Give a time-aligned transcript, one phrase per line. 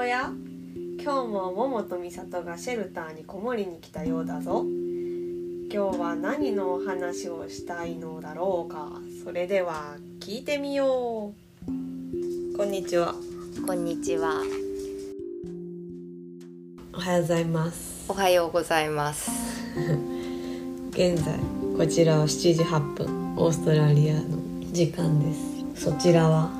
[0.00, 0.32] 親
[1.04, 4.64] 今日も桃と美里がシェルターにこもりに来たようだぞ。
[5.70, 8.92] 今日は何のお話をしたいのだろうか。
[9.22, 11.34] それでは聞いてみよ
[11.66, 12.56] う。
[12.56, 13.14] こんにちは。
[13.66, 14.40] こんにちは。
[16.94, 18.06] おはようございます。
[18.08, 19.30] おはようございます。
[20.92, 21.34] 現在
[21.76, 23.36] こちらは7時8分。
[23.36, 24.22] オーストラリアの
[24.72, 25.34] 時間で
[25.76, 25.84] す。
[25.84, 26.50] そちらは？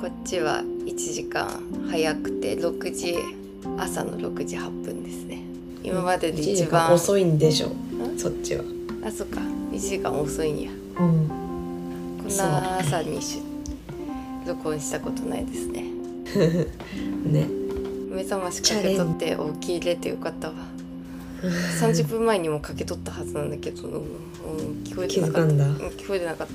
[0.00, 1.48] こっちは1時間
[1.90, 3.16] 早くて6時
[3.78, 5.42] 朝の6時8分ですね。
[5.82, 7.68] 今までで1時一番間遅いんでしょ
[8.16, 8.64] そっちは
[9.04, 9.40] あそっか
[9.72, 10.70] 1時間遅いんや。
[10.70, 11.44] うん
[12.22, 13.42] こんな朝にし
[14.46, 15.84] 録音したことないですね。
[17.24, 17.48] ね
[18.10, 20.54] 目覚ましかけとって起きれてよかったわ。
[21.80, 24.02] 30分前にもかけとったはずなんだけど、うん、
[24.84, 25.52] 聞こえてなかった。
[25.52, 26.46] 聞こえてなかっ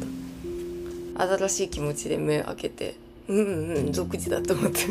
[1.15, 1.37] た。
[1.37, 2.95] 新しい気持ちで目開けて、
[3.29, 4.79] うんうんうん6時だと思って。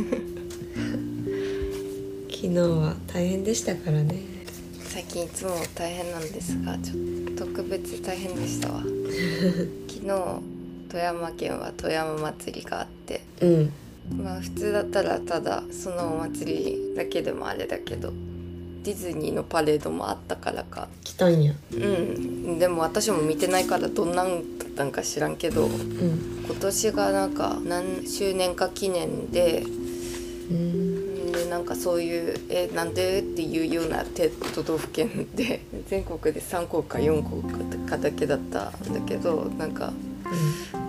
[2.31, 4.15] 昨日は大変でしたからね。
[4.85, 8.83] 最近いつも大変なんですがちょっと特別大変でしたわ。
[9.91, 10.41] 昨日
[10.89, 13.23] 富山県は富山祭りがあって。
[13.41, 13.73] うん。
[14.17, 18.13] まあ普通だったらただそのお祭りだけでもあれだけど
[18.85, 20.89] ディズニーのパレードもあったからか。
[21.03, 21.53] 来たんや。
[21.73, 22.59] うん。
[22.61, 26.45] でも私も見てないからどんなんだったんか知らんけどうん。
[26.47, 29.65] 今年がなんか何周年か記念で
[30.51, 31.33] うん。
[31.33, 37.43] でなんかそういう「えなんで?」っていうようなて都道府県で全国で3校か4校
[37.87, 39.93] かだけだったんだけどなんか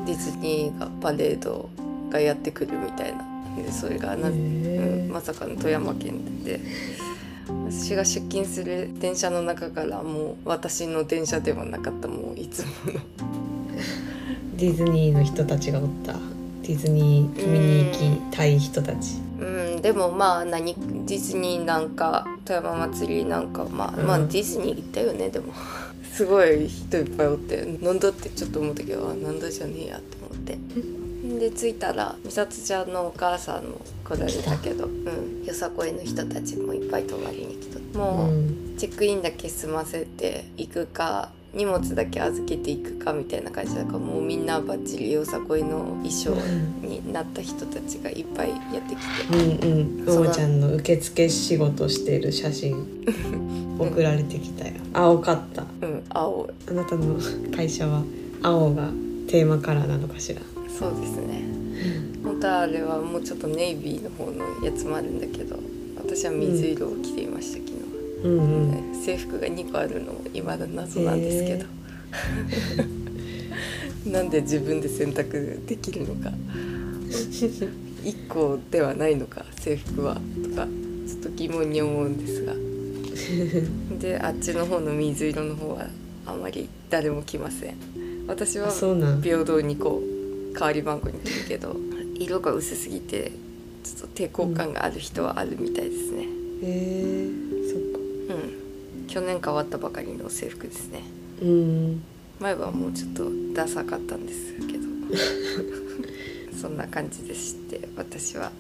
[0.05, 1.69] ディズニーがパレード
[2.09, 3.25] がやってくるみたいな
[3.61, 6.59] でそれがな、うんまさかの富山県で。
[7.67, 12.99] 私が出勤する電車の中からもう私の電車ではなかったもういつもの
[14.59, 16.11] ディズニーの人たちがおった。
[16.63, 19.15] ディズニー見に行きたい人たち。
[19.39, 20.75] うん、でもまあ何？
[21.05, 25.29] ディズニーなんか富山祭りなんかまあ、まあうんディズニー行ったよね。
[25.29, 25.53] でも。
[26.11, 27.65] すごい人いっぱいおって。
[27.81, 30.57] なんだってちょっと思ったけどあなんだじゃねえやと思って。
[31.39, 37.95] で着いたら美里ちゃんのお母さんも来られたけど、うん、よさこいの人たちもいっぱい泊まりに来とって。
[37.95, 38.75] うもう、ん。
[38.77, 46.31] チェックインだけ済ませて行くか荷物だけ預けていくかみたいな感じだからもうみんなバッチリよさこいの衣装
[46.81, 49.37] になった人たちがいっぱいやってきて。
[49.65, 50.05] うんうん。
[50.05, 52.85] ももちゃんの受付仕事してる写真
[53.79, 54.73] 送られてきたよ。
[54.93, 55.65] 青かった。
[55.81, 56.49] うん、青。
[56.67, 57.19] あなたの
[57.55, 58.03] 会社は
[58.43, 58.89] 青が
[59.27, 60.41] テーマカラーなのかしら。
[60.67, 61.43] そうですね。
[62.23, 65.57] 本当はあれはもうちょっとネイビーの方のやつもあるんだけど
[65.97, 67.73] 私は水色を着ていました、昨日。
[67.73, 67.88] は、
[68.23, 68.71] うんうん。
[68.71, 71.65] ね制服が2個あるのも未だ謎なんですけど、
[74.11, 76.31] なんで自分で選択できるのか。
[78.03, 80.67] 1個ではないのか制服はとか。
[81.09, 82.53] ちょっと疑問に思うんですが。
[83.99, 85.87] であっちの方の水色の方は
[86.25, 87.75] あまり誰も来ません。
[88.27, 88.71] 私は
[89.23, 91.75] 平等にこう代わり番号に来るけど
[92.15, 93.31] 色が薄すぎて
[93.83, 96.27] ちょっと抵抗感がある人はあるみたいですね。
[96.61, 97.58] うん
[99.09, 101.01] 去年変わったばかりの制服ですね。
[101.41, 102.03] うん。
[102.39, 104.87] 前はもうちょっとダサかったんですけど。
[106.61, 108.51] そんな感じでして私は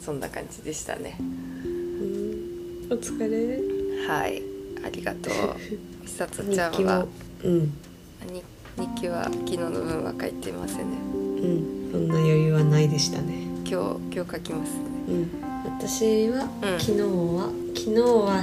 [0.00, 1.18] そんな感じでしたね。
[1.20, 2.86] うん。
[2.90, 3.60] お疲れ。
[4.08, 4.42] はい。
[4.82, 5.32] ありがとう。
[6.02, 7.06] 美里日ちゃんは？
[7.44, 7.60] うん。
[8.32, 8.42] に
[8.78, 10.96] 日記は昨日の分は書いてませんね。
[11.12, 11.92] うん。
[11.92, 13.46] そんな余裕はないでしたね。
[13.68, 14.80] 今日今日書きますね。
[15.08, 15.28] うん。
[15.78, 16.80] 私は、うん。
[16.80, 18.42] 昨日は昨日は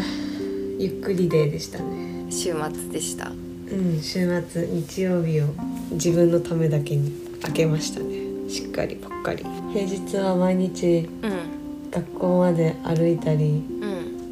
[0.80, 2.32] ゆっくりデーでしたね。
[2.32, 3.28] 週末でした。
[3.28, 3.32] う
[3.76, 5.48] ん週末日曜日を
[5.92, 8.50] 自分のためだけに開けましたね。
[8.50, 9.44] しっかりぽっかり。
[9.74, 11.92] 平日は毎日うん。
[11.92, 13.62] 学校まで歩いたり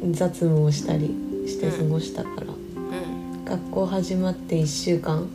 [0.00, 0.14] うん。
[0.14, 1.14] 雑務をしたり
[1.46, 2.50] して過ごしたから、う
[3.42, 3.44] ん。
[3.44, 5.28] 学校始まって1週間うん。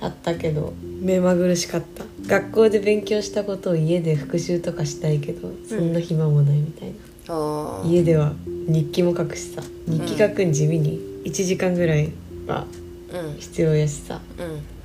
[0.00, 2.04] 経ったけど目まぐるしかった。
[2.28, 6.92] 学校で勉強したことを家で復習とかしたいけどそんな暇もないみたい
[7.26, 8.34] な、家では
[8.72, 9.62] 日記も書くしさ。
[9.86, 10.98] 日記書くん地味に。
[11.24, 12.12] 1時間ぐらい
[12.46, 12.66] は
[13.12, 13.36] うん。
[13.38, 14.20] 必要やしさ。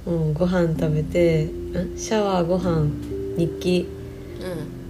[0.06, 0.14] うん。
[0.14, 2.90] もうご飯食べてんシャワーご飯
[3.38, 3.88] 日記。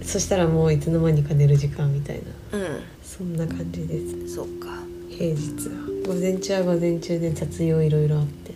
[0.00, 2.22] うそしたらもういつの間にか寝る時間みたい
[2.52, 2.58] な。
[2.58, 2.80] んうん。
[3.02, 4.34] そんな感じです。
[4.34, 4.68] そうか。
[5.10, 5.74] 平日は。
[6.06, 8.54] 午前中は午前中で雑用いろいろあって。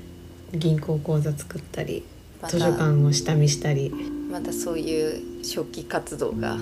[0.52, 2.04] 銀行口座作ったり
[2.48, 3.92] 図書館を下見したり。
[4.30, 6.56] またそういう初期活動が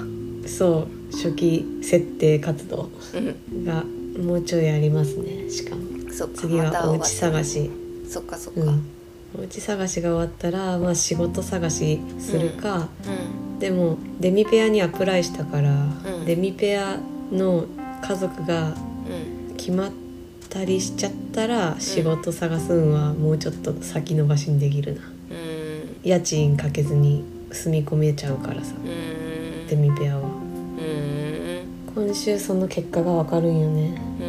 [0.48, 3.64] そう初期設定活動うん。
[3.64, 3.84] が
[4.22, 5.50] もうちょいありますね。
[5.50, 5.82] しかも。
[6.34, 7.70] 次はお家探し。
[8.08, 8.60] そっかそっか。
[8.62, 8.68] うん。
[8.68, 8.88] うん
[9.38, 12.88] お家探しが終わったら、まあ、仕事探しするか、
[13.58, 16.24] でもデミペアにアプライしたから、うん。
[16.24, 16.98] デミペア
[17.30, 17.66] の
[18.02, 18.68] 家族が
[19.50, 19.54] うん。
[19.56, 19.92] 決まっ
[20.48, 25.02] たりしちゃったら仕事探すんはもうちょっと先延ばしにできるな。
[25.02, 26.00] うん。
[26.02, 27.22] 家賃かけずに
[27.52, 28.74] 住み込めちゃうからさ
[29.74, 31.66] うんデミペアはうん。
[31.94, 34.00] 今週その結果がわかるんよね。
[34.20, 34.24] う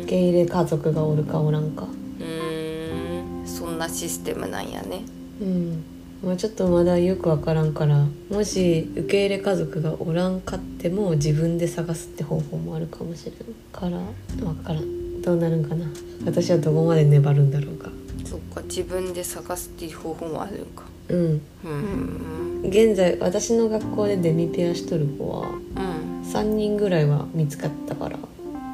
[0.00, 0.02] ん。
[0.02, 1.86] 受け入れ家族がおるかおらんか。
[2.20, 3.46] うん。
[3.46, 5.02] そんなシステムなんやね。
[5.40, 5.84] うん。
[6.24, 13.34] まあちょっとまだよくわからんからもし受け入れ家族がおらんかっても自分で探すって方法もあるかもしれん
[13.70, 13.98] から。
[14.46, 15.22] わからん。
[15.22, 15.86] どうなるんかな。
[16.24, 17.90] 私はどこまで粘るんだろうか
[18.34, 20.82] そっか自分で探すっていう方法もあるんか。
[21.08, 21.40] うん。
[21.64, 22.62] うん。
[22.64, 26.22] 現在私の学校でデミペアしとる子はうん。
[26.24, 28.20] 3人ぐらいは見つかったからう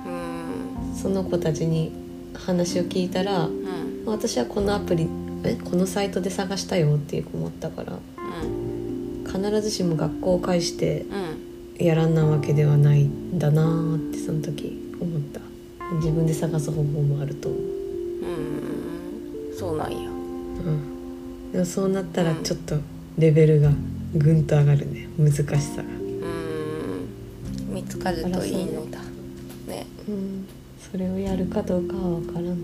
[0.09, 0.95] ん。
[0.97, 1.93] その子たちに
[2.33, 4.05] 話を聞いたらうん。
[4.07, 5.07] 私はこのアプリ
[5.45, 5.57] え？
[5.57, 9.25] このサイトで探したよっていう子もあったからうん。
[9.27, 11.05] 必ずしも学校を介して
[11.79, 11.87] うん。
[11.87, 15.41] やらんなわけではないんだなーってその時思った。
[15.97, 18.80] 自分で探す方法もあると思う、うん
[19.61, 20.09] そうなんや。
[20.09, 22.77] うん、でもそうなったらちょっと
[23.19, 23.71] レベルが
[24.15, 25.07] ぐんと上がるね。
[25.19, 25.85] 難しさが、う
[27.71, 27.75] ん。
[27.75, 29.01] 見つかるといいのだ。
[29.69, 29.87] ね。
[30.09, 30.47] うん、
[30.91, 32.55] それをやるかどうかは分からんな。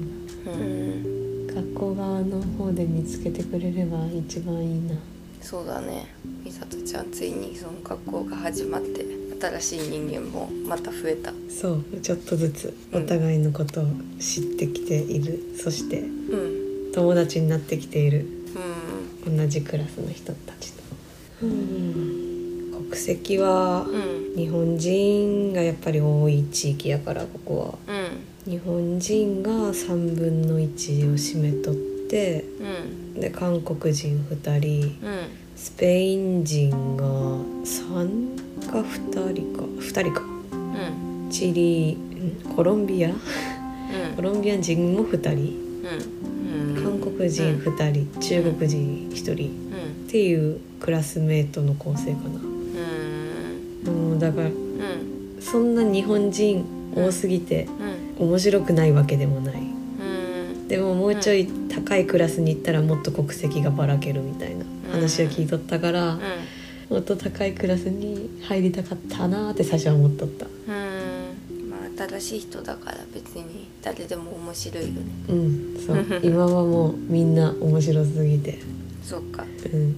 [0.46, 1.46] うん。
[1.48, 4.94] 学校側の方で見つけてくれれば一番いいな。
[5.42, 6.06] そうだね。
[6.46, 9.04] 美里ちゃんついにその学校が始まって
[9.38, 11.30] 新しい人間もまた増えた。
[11.50, 11.84] そう。
[12.00, 13.84] ちょっとずつお互いのことを
[14.18, 16.04] 知ってきている、そしてう
[16.62, 16.65] ん
[16.96, 18.26] 友達になってきている。
[19.26, 19.36] うん。
[19.36, 20.82] 同じクラスの人たちと、
[21.40, 27.94] 国籍はうん日本人がやっぱり多い地域やからここは。
[28.46, 28.50] うん。
[28.50, 31.74] 日本人が3分の1を占めとっ
[32.08, 32.46] て
[33.14, 33.20] うん。
[33.20, 34.80] で韓国人2人。
[34.82, 35.18] うん。
[35.54, 39.64] スペイン人が3か2人か。
[39.64, 40.22] 2人か。
[40.22, 40.56] う
[41.26, 41.30] ん。
[41.30, 41.98] チリん
[42.56, 43.10] コロンビア？
[44.16, 45.60] コロンビア人も2人。
[45.60, 45.65] うん
[46.82, 49.50] 韓国人2人中国人1人。
[49.70, 52.40] うんっていうクラスメートの構成かな。
[53.88, 54.10] うん。
[54.10, 54.54] もうだからうん
[55.40, 57.66] そんな日本人多すぎて
[58.18, 58.28] うん。
[58.28, 59.54] 面白くないわけでもない。
[59.56, 60.68] うん。
[60.68, 66.18] でももうちょい高いクラスに行ったらもっと国籍がばらけるみたいな話を聞いとったから
[66.88, 70.46] もっと高いクラスに入りたかったなーって最初は思っとった
[71.96, 75.00] 新しい人だから別に誰でも面白いよね。
[75.28, 76.20] うんそう。
[76.22, 78.58] 今はもうみんな面白すぎて。
[79.02, 79.44] そっか。
[79.72, 79.96] うん。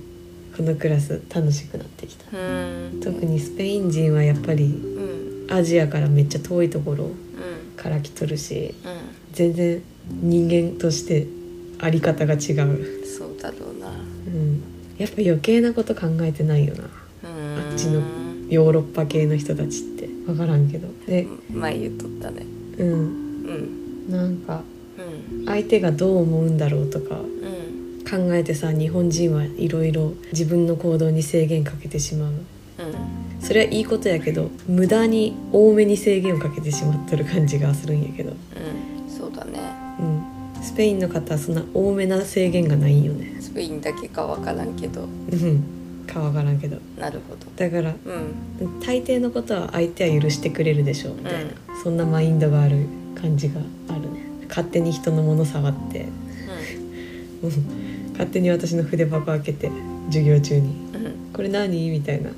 [0.56, 2.36] このクラス楽しくなってきた。
[2.36, 3.00] うん。
[3.02, 5.52] 特にスペイン人はやっぱりうん。
[5.52, 7.12] アジアからめっちゃ遠いところうん。
[7.76, 8.88] から来とるしう
[9.32, 11.26] 全然人間として
[11.80, 13.88] あり方が違う、んそうだろうな。
[13.88, 14.62] うん、
[14.98, 16.84] やっぱ余計なこと考えてないよな。
[17.30, 17.70] うん。
[17.70, 18.02] あっちの
[18.50, 19.97] ヨーロッパ系の人たちって
[20.28, 20.88] 分からんけど。
[21.06, 22.44] で前言っとったね。
[22.76, 22.90] うん。
[22.90, 24.10] うん。
[24.10, 24.62] なんか
[24.98, 25.46] うん。
[25.46, 28.04] 相手がどう思うんだろうとかうん。
[28.04, 32.32] 考えてさ日本人はいろいろ自分の行動に制限かけてしまう。
[32.32, 32.38] うん。
[33.40, 39.10] それはいいことやけど無駄に多めに制限をかけてしまってる感じがするんやけど、うん。
[39.10, 39.58] そうだね。
[39.98, 43.36] うん、スペインの方はそんな多めな制限がないんよね。
[43.41, 45.03] スペインだけかわからんけど。
[45.03, 45.78] うん
[46.12, 46.79] かわからんけど。
[46.98, 47.46] なるほど。
[47.56, 47.94] だから
[48.60, 48.81] うん。
[48.81, 51.50] 大抵のことは相手は許してくれるでしょうみたいな、
[51.82, 54.24] そんなマインドがある感じがあるね。
[54.48, 56.06] 勝手に人のもの触って。
[57.43, 57.53] もう
[58.12, 59.70] 勝手に私の筆箱開けて
[60.06, 60.74] 授業中に。
[60.94, 61.06] うん。
[61.06, 62.31] うん「これ何?」みたいな。
[62.31, 62.32] う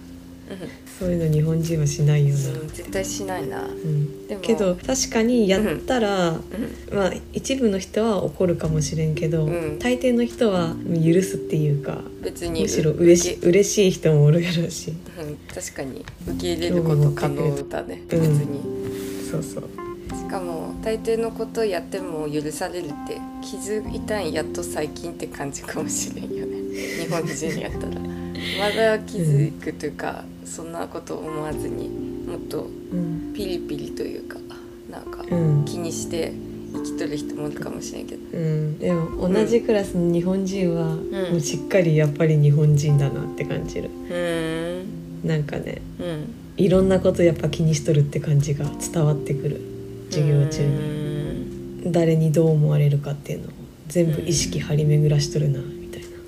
[0.99, 3.63] そういうの日本人はしないよな、んうん絶対しないな。
[3.63, 4.27] うん。
[4.27, 6.41] でもけど確かにやったら、うん。
[6.93, 9.79] まあ一部の人は怒るかもしれんけど、うん。
[9.79, 14.91] 大抵の人は許すっていうか別にむしろ嬉し嬉しい人もおるやろうし。
[14.91, 14.93] う
[15.25, 15.37] ん。
[15.55, 18.03] 確かに受け入れること可能だね。
[18.11, 18.21] うん。
[18.21, 19.31] 別に。
[19.31, 19.65] そうそう。
[20.17, 26.57] しかも大抵のことやっても許されるって気づいたんやっと最近って感じかもしれんよね。
[27.05, 28.21] 日本人やったら。
[28.59, 33.33] まだ気づくというか、そんなこと思わずにもっとうん。
[33.35, 34.39] ピリピリというか
[34.91, 35.65] なんかうん。
[35.65, 36.33] 気にして
[36.73, 38.39] 生きとる人もいるかもしれんけど。
[38.39, 40.99] うん、でも同じクラスの日本人は、ん。
[41.31, 43.89] もうしっかりやっぱり日本人だなって感じる。
[43.89, 44.83] うー
[45.25, 45.29] ん。
[45.29, 46.35] なんかねうん。
[46.57, 49.61] いろんなことやっぱ気にしとるって感じが伝わってくる。
[50.11, 51.93] 授業中うにん。
[51.93, 53.51] 誰にどう思われるかっていうのを
[53.89, 55.61] 全部意識張り巡らしとるな。
[55.61, 55.80] みた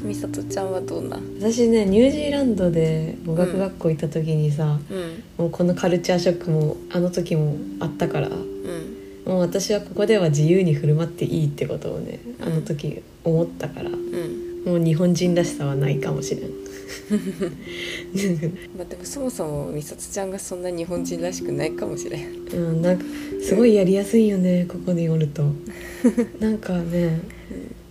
[0.03, 1.17] いな美里ちゃんはどうな？
[1.17, 5.23] ん私ねニュージーランドで語学学校行った時にさ、うん。
[5.39, 8.37] もうこのカルチャーショックもあの時もあったからうん。
[9.27, 14.65] もう私はここでは自由に振る舞っていいってことをねあの時思ったからうん。
[14.65, 16.51] もう日本人らしさはないかもしれん。
[18.77, 22.47] まあでもそもそも美里ちゃんがそんな日本人らしくないかもしれん。
[22.53, 23.05] うん、なんか
[23.43, 25.43] すごいやりやすいよねここにおると。
[26.39, 27.21] なんかね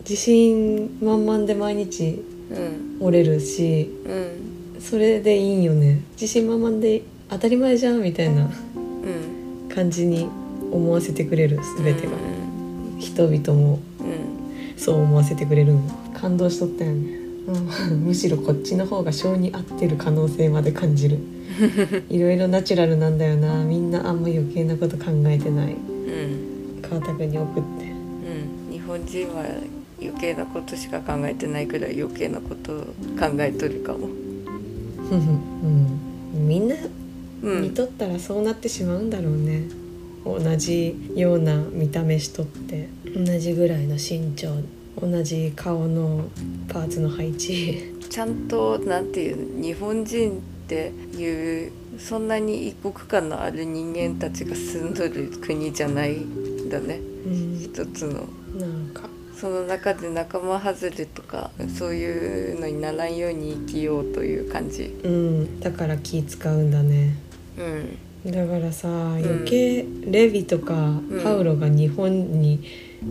[0.02, 2.98] 自信満々で毎日うん。
[3.00, 4.82] おれるしうん。
[4.82, 6.02] それでいいんよね。
[6.14, 9.70] 自信満々で当たり前じゃんみたいなうん。
[9.74, 10.28] 感じに
[10.72, 13.00] 思わせてくれる全てが、うん。
[13.00, 13.80] 人々も。
[14.00, 14.78] うん。
[14.78, 15.88] そう思わせてくれるん
[16.20, 21.20] 感動しとったよね、うん、 むしろこっちの方が性に合ってる可能性まで感じる。
[22.10, 23.64] いろいろナチュラルなんだよな。
[23.64, 25.74] みんなあんま余計なこと考えてない。
[25.74, 26.82] うん。
[26.82, 27.86] 川田君に送って。
[28.70, 28.74] うん。
[28.74, 29.46] 日本人は
[30.02, 32.82] 余計なことしか考えてないくらい余計なことを
[33.20, 34.08] 考えとるかも。
[34.08, 36.48] うん。
[36.48, 36.76] みんな
[37.44, 37.62] うん。
[37.64, 39.64] 見とったらそうなってしまうんだろうね、
[40.26, 44.56] 同じような見た目しとって同じぐらいの身長
[45.00, 46.26] 同じ顔の
[46.68, 47.94] パーツの配置。
[48.10, 50.34] ちゃんとなんていう日本人っ
[50.68, 57.00] ていうそんなに異国感のある人間たちが住んどる国じゃないんだね。
[57.26, 57.60] うん。
[57.60, 58.28] 一つの。
[58.60, 59.10] なんか
[59.42, 64.84] その中で仲間外れとかそういうのにならんように生きようという感じ。
[65.04, 67.16] うんだから気使うんだね。
[67.58, 68.32] うん。
[68.32, 71.24] だからさ余計レヴィとかうん。
[71.24, 72.64] パウロが日本に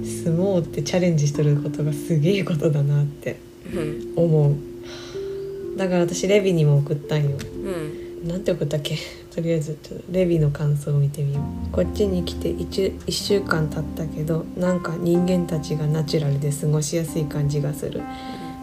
[0.04, 3.40] 住もうってチャレンジしとることがすげえことだなって
[3.74, 4.12] うん。
[4.14, 5.76] 思う。
[5.76, 7.30] だから私レヴィにも送ったんよ。
[7.64, 8.98] うんなんて送ったっけ？
[9.34, 11.72] とりあえずちょっとレビの感想を見てみよう。
[11.72, 18.02] こっちに来て 1, 1週間経ったけどなんか人間たちがナチュラルで過ごしやすい感じがする。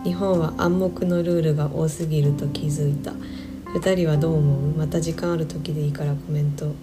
[0.04, 3.14] 日本は暗黙のルールが多すぎると気づいた。
[3.74, 4.78] 2人はどう思う？
[4.78, 6.74] また時間ある時でいいからコメント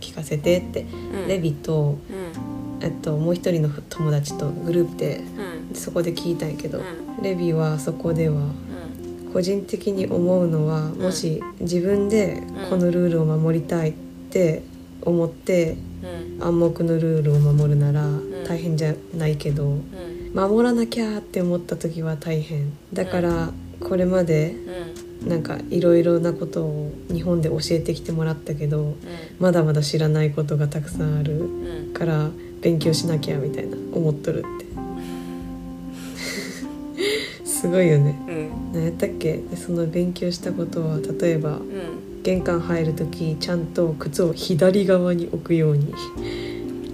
[0.00, 1.28] 聞かせてって、うん。
[1.28, 2.84] レビと、うん。
[2.84, 5.22] えっと、もう一人の友達とグループで
[5.70, 5.74] うん。
[5.74, 7.22] そこで聞いたんやけど、うん。
[7.22, 8.52] レビはそこではうん
[9.36, 10.94] 個人的に思うのはん。
[10.94, 13.92] もし自分でこのルールを守りたいっ
[14.30, 14.62] て
[15.02, 15.76] 思って
[16.38, 16.42] うん。
[16.42, 18.44] 暗黙のルールを守るならん。
[18.48, 19.82] 大変じゃないけどうん。
[20.34, 22.72] 守らなきゃって思った時は大変。
[22.94, 23.50] だから
[23.80, 24.54] これまで
[25.22, 25.28] うん。
[25.28, 28.96] なんかいろいろなことを日本で教えてきてもらったけどうん。
[29.38, 31.92] まだまだ知らないことがたくさんあるうん。
[31.92, 32.30] から
[32.62, 34.65] 勉強しなきゃみたいな思っとるって
[37.60, 38.14] すごいよね。
[38.28, 38.72] うん。
[38.72, 39.38] 何やったっけ？
[39.38, 42.22] でその勉強したことは例えばうん。
[42.22, 45.94] 玄関入る時ちゃんと靴を左側に置くように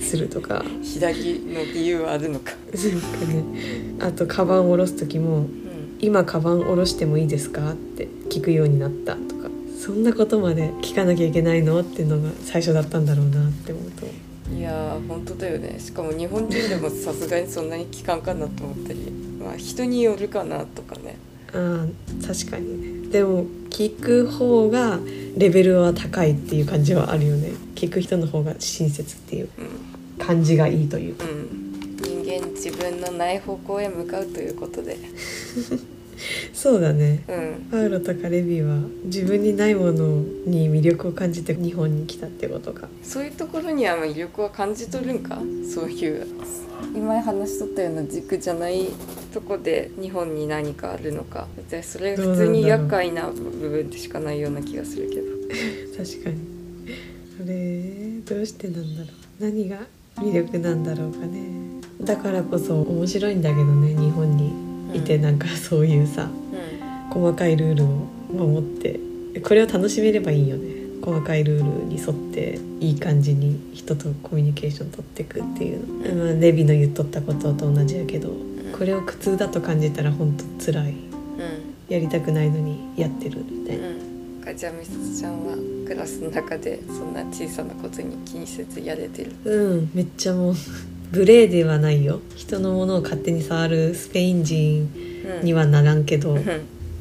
[0.00, 0.62] するとか。
[0.82, 2.52] 左の理由はあるのか。
[2.52, 3.44] なんかね。
[4.00, 5.48] あとカバンを下ろす時もうん
[6.00, 9.48] 「今カバン下ろしてもいいですか?」って聞くようになったとか。
[9.78, 11.80] そんなことまで聞かなきゃいけないの？
[11.80, 14.06] っていうのが最初だったんだろうなって思うと。
[14.54, 15.76] いやー本当だよね。
[15.78, 18.98] しかも日本人でもさすがにそんなに聞かんかなと思ったり
[19.42, 21.16] まあ人によるかなとかね。
[21.52, 23.08] あー確かにね。
[23.08, 24.98] でも聞く方が
[25.36, 27.50] レベルは高いっていう感じはあるよね。
[27.74, 30.24] 聞く人の方が親切っていううん。
[30.24, 31.24] 感じがいいというか。
[31.24, 31.96] うん。
[32.02, 34.96] 人間自分のない方向へ向かうということで
[36.52, 37.22] そうだね。
[37.28, 37.68] うん。
[37.70, 42.88] パウロとかレビは自分にないものに魅力を感じて日本に来たってことか。
[43.02, 45.40] そういうところには魅力は感じ取るんか？
[45.68, 46.26] そういう。
[46.94, 48.88] 今話しとったような軸じゃない
[49.32, 51.46] とこで日本に何かあるのか？
[51.70, 55.26] でそれ普通に厄介な部分でしかないような気がするけど。
[55.96, 56.38] 確かに。
[57.38, 59.42] それどうしてなんだろう？
[59.42, 59.78] 何が
[60.16, 61.40] 魅力なんだろうかね。
[62.00, 64.52] だからこそ面白いんだけどね日本に
[64.94, 67.86] いてうんなんかそういうさう細かいルールを
[68.32, 69.00] 守って
[69.40, 70.82] これを楽しめればいいよね。
[71.02, 78.32] 細かいルールに沿っていい感じに人とコミュニケーション取っていくっていうの、まあ、レビの言っとったことと同じやけど
[78.78, 80.84] これを苦痛だと感じたら本当辛い。
[80.84, 81.02] んうん。
[81.88, 84.56] やりたくないのにやってるみたいな、うん。
[84.56, 85.56] じゃあみさつちゃんは
[85.86, 89.32] クラスの中でそんな小さなことに気にせずやれてる。
[89.44, 90.54] うんめっちゃもう
[91.12, 92.20] 無礼ではないよ。
[92.36, 94.90] 人のものを勝手に触るスペイン人
[95.42, 96.44] にはならんけど、うん。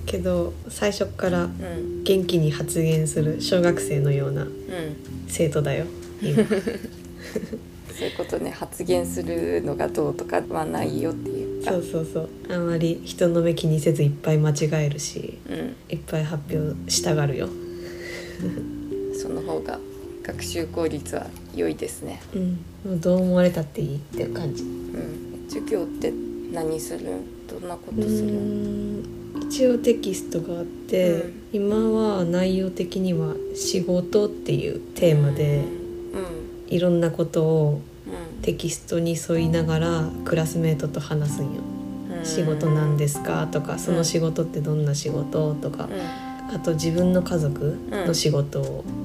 [0.05, 2.03] けど最初からうん。
[2.03, 4.51] 元気に発言する小学生のようなうん。
[5.27, 5.85] 生徒だよ。
[6.21, 6.35] 今。
[6.43, 8.51] そういうことね。
[8.51, 11.71] 発言するのがどうとかはないよっていうか。
[11.71, 12.29] そうそうそう。
[12.49, 15.75] あまり人の目気にせずいっぱい間違えるしうん。
[15.89, 17.47] いっぱい発表したがるよ。
[19.15, 19.79] その方が
[20.23, 22.21] 学習効率は良いですね。
[22.35, 22.49] うん。
[22.85, 24.63] もうどう思われたっていいっていう感じ。
[24.63, 25.45] うん。
[25.49, 26.13] 授業って
[26.53, 26.99] 何する？
[26.99, 29.03] んどんなことうする？
[29.47, 31.33] 一応テキストがあって、うん。
[31.53, 36.73] 今は内容的には「仕事」っていうテーマでうん。
[36.73, 38.41] いろんなことをうん。
[38.41, 41.51] テキストに沿いながらクラスメートと話すんよ。
[42.19, 42.25] うん。
[42.25, 43.47] 仕事なんですか？
[43.47, 45.55] とかその仕事ってどんな仕事？
[45.55, 46.55] とかうん。
[46.55, 49.00] あと自分の家族の仕事をうん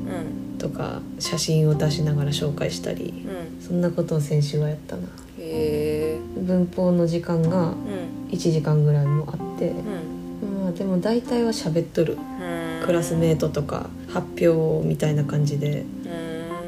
[0.66, 3.62] とか写真を出しながら紹介したりうん。
[3.62, 5.02] そんなことを先週はやったな。
[5.38, 8.28] へえ文法の時間がうん。
[8.30, 10.62] 1時間ぐらいもあってうん。
[10.62, 12.14] まあでも大体は喋っとる。
[12.14, 12.85] うん。
[12.85, 15.85] クラスメートとか発表みたいな感じで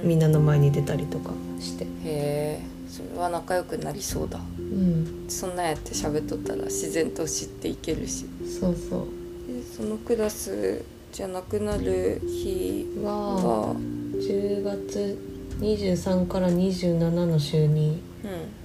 [0.02, 0.09] うん。
[0.09, 1.85] みんなの前に出たりとかして。
[1.85, 4.38] へえそれは仲良くなりそうだ。
[4.59, 5.25] うん。
[5.28, 8.26] そんなんやって喋っとったら自然と知っていけるし。
[8.61, 9.52] そうそう。
[9.52, 13.35] でそのクラスじゃなくなる日は？
[13.35, 13.75] は
[14.15, 15.19] 10月
[15.61, 18.00] 23から27の週に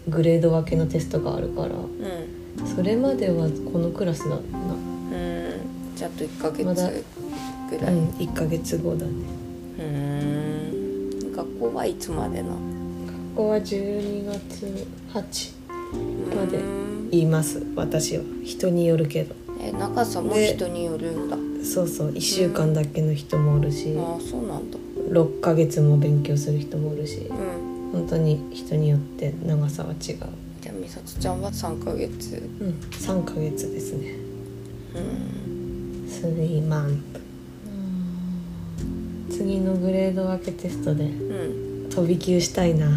[0.07, 1.75] うグレード分けのテストがあるからんう
[2.63, 2.67] ん。
[2.75, 4.35] それまではこのクラスだな。
[4.35, 4.43] うん。
[5.95, 7.93] じゃああと1ヶ月ぐらい。
[7.93, 9.12] うん1ヶ月後だね。
[9.79, 11.33] うん。
[11.35, 12.57] 学校はいつまでなこ
[13.35, 15.51] こは12月8
[16.35, 18.23] までいます私は。
[18.43, 21.38] 人によるけどえ長さもで人によるんだ。
[21.63, 23.95] そうそう1週間だけの人もおるし。
[23.98, 24.77] ああそうなんだ。
[25.10, 27.17] 6ヶ月も勉強する人もおるし。
[27.29, 27.91] うん。
[27.93, 29.98] 本当に人によって長さは違う。
[30.03, 30.22] じゃ
[30.72, 32.50] あ美里ちゃんは3ヶ月。
[32.60, 34.15] うん3ヶ月ですね。
[34.95, 36.07] うん。
[36.07, 37.03] 3マン
[39.29, 41.89] 次のグレード分けテストでうん。
[41.89, 42.88] 飛び級したいな。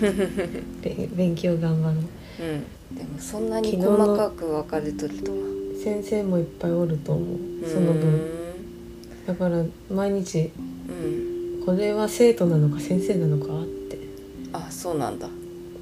[0.82, 1.94] べ勉強頑張ろう。
[1.94, 2.96] うん。
[2.96, 5.53] でもそんなに細かく分かれとるとは
[5.84, 7.38] 先生もいっぱいおると思う。
[7.68, 8.08] そのう分。
[8.08, 10.50] んだから毎日
[10.88, 11.62] うん。
[11.66, 13.98] これは生徒なのか先生なのかって。
[14.54, 15.26] あそうなんだ。
[15.26, 15.30] う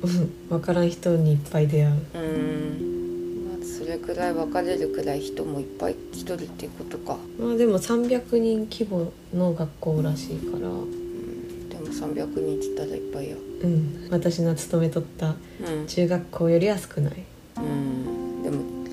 [0.09, 0.33] ん。
[0.49, 1.95] 分からん人にいっぱい出会う。
[2.15, 3.47] うん。
[3.61, 7.17] まあそれくらい分かれるくらい人もいっぱい来とるっていうことか。
[7.39, 10.67] まあでも300人規模の学校らしいから。
[10.67, 11.69] うん。
[11.69, 13.37] でも300人って言ったらいっぱいや。
[13.37, 14.09] うん。
[14.11, 15.87] 私の勤めとったうん。
[15.87, 17.23] 中学校よりは少ない？
[17.59, 18.02] うん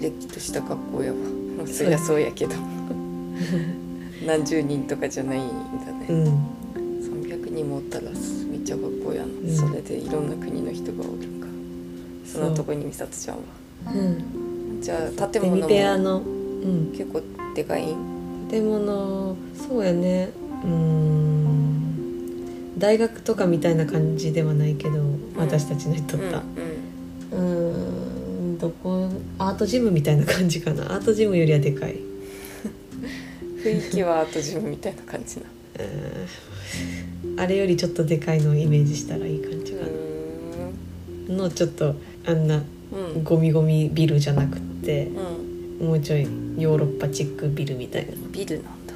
[0.02, 1.18] れっきとした学校やわ
[1.58, 2.56] まあそりゃそうやけど。
[4.26, 5.54] 何十人とかじゃないんだ
[5.94, 6.24] ね、うん。
[7.24, 9.56] 300人もおったらめっちゃ学校やな、ん。
[9.56, 11.48] それでいろんな国の人がおるんか。
[12.26, 13.38] そんなとこに美里ちゃん。
[13.38, 13.42] は
[13.94, 13.98] う。
[14.78, 16.22] んじゃあ建物もペアの。
[16.22, 16.92] うん。
[16.92, 17.22] 結構
[17.56, 17.94] でかい？
[17.94, 20.32] ん建物そうやね。
[20.66, 21.10] うん。
[22.78, 25.00] 大学とかみたいな感じではないけど、
[25.38, 26.69] 私たちのとったうんうん
[29.40, 30.94] アートジムみたいな感じかな。
[30.94, 31.96] アートジムよりはでかい。
[33.64, 35.44] 雰囲気はアートジムみたいな感じな。
[35.80, 37.40] うん。
[37.40, 39.80] あれよりちょっとでかいのをイメージしたらいい感じか
[41.30, 41.44] うな。
[41.44, 42.62] のちょっとあんな
[43.24, 45.08] ゴミゴミビルじゃなくって
[45.80, 45.88] うん。
[45.88, 46.24] もうちょい
[46.58, 48.12] ヨーロッパチックビルみたいな。
[48.32, 48.94] ビルなんだ。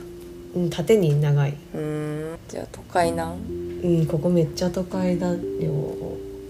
[0.55, 1.55] うん縦に長い。
[1.73, 2.37] うん。
[2.49, 3.37] じゃあ都会なん？
[3.81, 5.37] うんここめっちゃ都会だよ。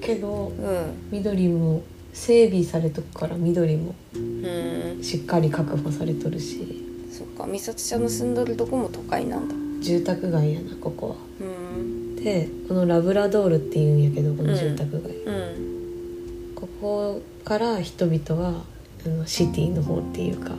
[0.01, 0.93] けどうん。
[1.12, 5.04] 緑も整備されとくから緑もうん。
[5.04, 6.82] しっかり確保されとるし。
[7.12, 9.56] そっか美里ちゃんの住んどるとこも都会なんだ。
[9.82, 11.15] 住宅街やなここは。
[11.41, 11.43] う
[11.82, 12.15] ん。
[12.15, 16.56] でこのラブラドールっていうんやけどこの住宅街、うん。
[16.56, 18.63] ここから人々は
[19.06, 20.52] あのシティの方っていうか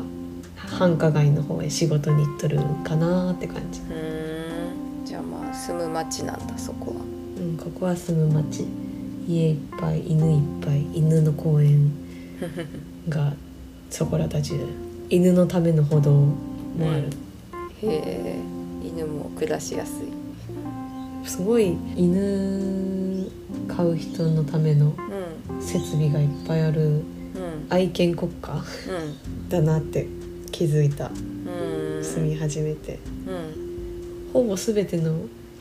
[0.56, 5.04] 繁華街の方へ仕事に行っとるんかなって感じ、うん。
[5.06, 6.96] じゃあまあ住む町なんだそこは。
[7.38, 8.66] うん、ここは住む町
[9.26, 11.92] 家いっぱい犬いっぱい犬の公園
[13.08, 13.34] が
[13.90, 14.64] そこらたちで
[15.10, 16.34] 犬のための歩道も
[16.80, 17.08] ある、
[17.82, 18.36] へえ
[18.82, 21.28] 犬も暮らしやすい。
[21.28, 23.26] すごい犬
[23.68, 24.94] 飼う人のための
[25.48, 25.62] うん。
[25.62, 27.02] 設備がいっぱいあるうん。
[27.70, 28.62] 愛犬国家
[29.48, 30.06] だなって
[30.50, 31.06] 気づいた。
[31.06, 32.04] うんうん。
[32.04, 32.98] 住み始めて。
[33.26, 34.32] うん。
[34.32, 35.14] ほぼ全ての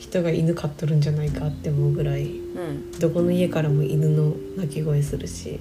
[0.04, 2.90] 人が犬飼っとるんじゃないかって思うぐらいうん。
[3.00, 5.58] どこの家からも犬の鳴き声するし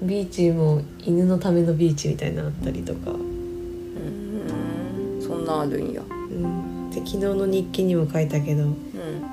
[0.00, 0.08] うん。
[0.08, 5.20] ビーチも犬のためのビーチみたいなのあったりとか、うん。
[5.20, 6.02] そんなんあるんや。
[6.02, 8.76] うん、で昨日の日記にも書いたけどうん。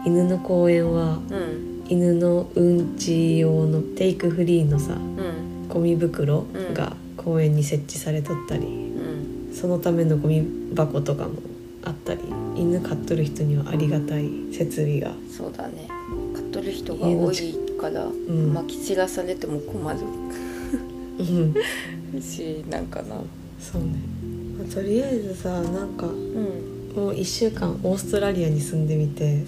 [0.06, 1.84] 犬の公園はうん。
[1.88, 5.68] 犬のうんち用のテイクフリーのさうん。
[5.68, 9.54] ゴミ袋が公園に設置されとったり、うん。
[9.54, 10.44] そのためのゴミ
[10.76, 11.34] 箱とかも
[11.84, 12.22] あったり
[12.56, 15.14] 犬飼っとる人にはありがたい設備が。
[15.30, 15.88] そうだね。
[16.34, 18.54] 買っとる人が多いから、ん。
[18.54, 20.00] まき散らされても困る。
[22.14, 22.22] うん。
[22.22, 23.16] しなんかな。
[23.60, 23.90] そうね、
[24.58, 26.94] まあとりあえずさなんかうん。
[26.96, 29.46] もう1週間オーストラリアに住んでみてうん。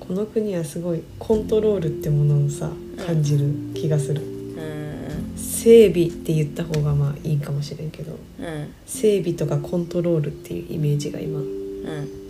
[0.00, 2.70] この国はすごいコントロールってものをさ
[3.06, 5.36] 感じる気がする、うん。
[5.36, 8.12] 整備って言った方がまあいいかもしれんけど。
[8.12, 8.68] うん。
[8.86, 11.57] 整備とかコントロールっていうイメージが今うん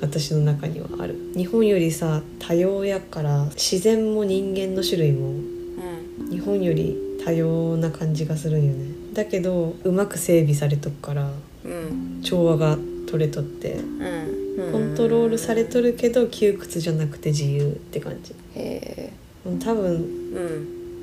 [0.00, 1.16] 私の中にはある。
[1.36, 6.30] 日本よりさ多様やから自然も人間の種類もうん。
[6.30, 8.86] 日本より多様な感じがするんよね。
[9.14, 11.30] だけどうまく整備されとくから
[11.64, 12.20] うん。
[12.22, 14.72] 調和が取れとってうん。
[14.72, 18.34] コントロールされとるけど窮屈じゃなくて自由って感じ。
[18.54, 19.12] へ
[19.60, 20.04] 多分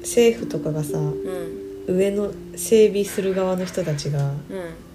[0.01, 1.65] 政府とかがさうん。
[1.87, 4.35] 上の整備する側の人たちがうん。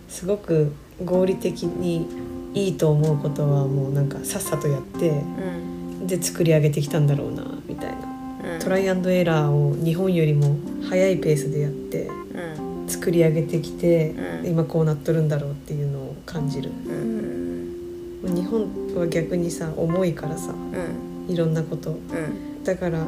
[0.09, 0.73] すごく
[1.05, 2.07] 合理的に
[2.55, 6.07] いいと思うことはもうなんかさっさとやってうん。
[6.07, 8.55] で作り上げてきたんだろうなみたいな。
[8.55, 8.59] うん。
[8.59, 10.57] トライアンドエラーを日本よりも
[10.89, 12.89] 早いペースでやってうん。
[12.89, 14.47] 作り上げてきてうん。
[14.47, 16.71] 今こうなっとるんだろうっていうのを感じる。
[16.87, 18.35] うん。
[18.35, 21.33] 日本は逆にさ重いからさうん。
[21.33, 21.91] いろんなこと。
[21.91, 22.65] うん。
[22.65, 23.07] だから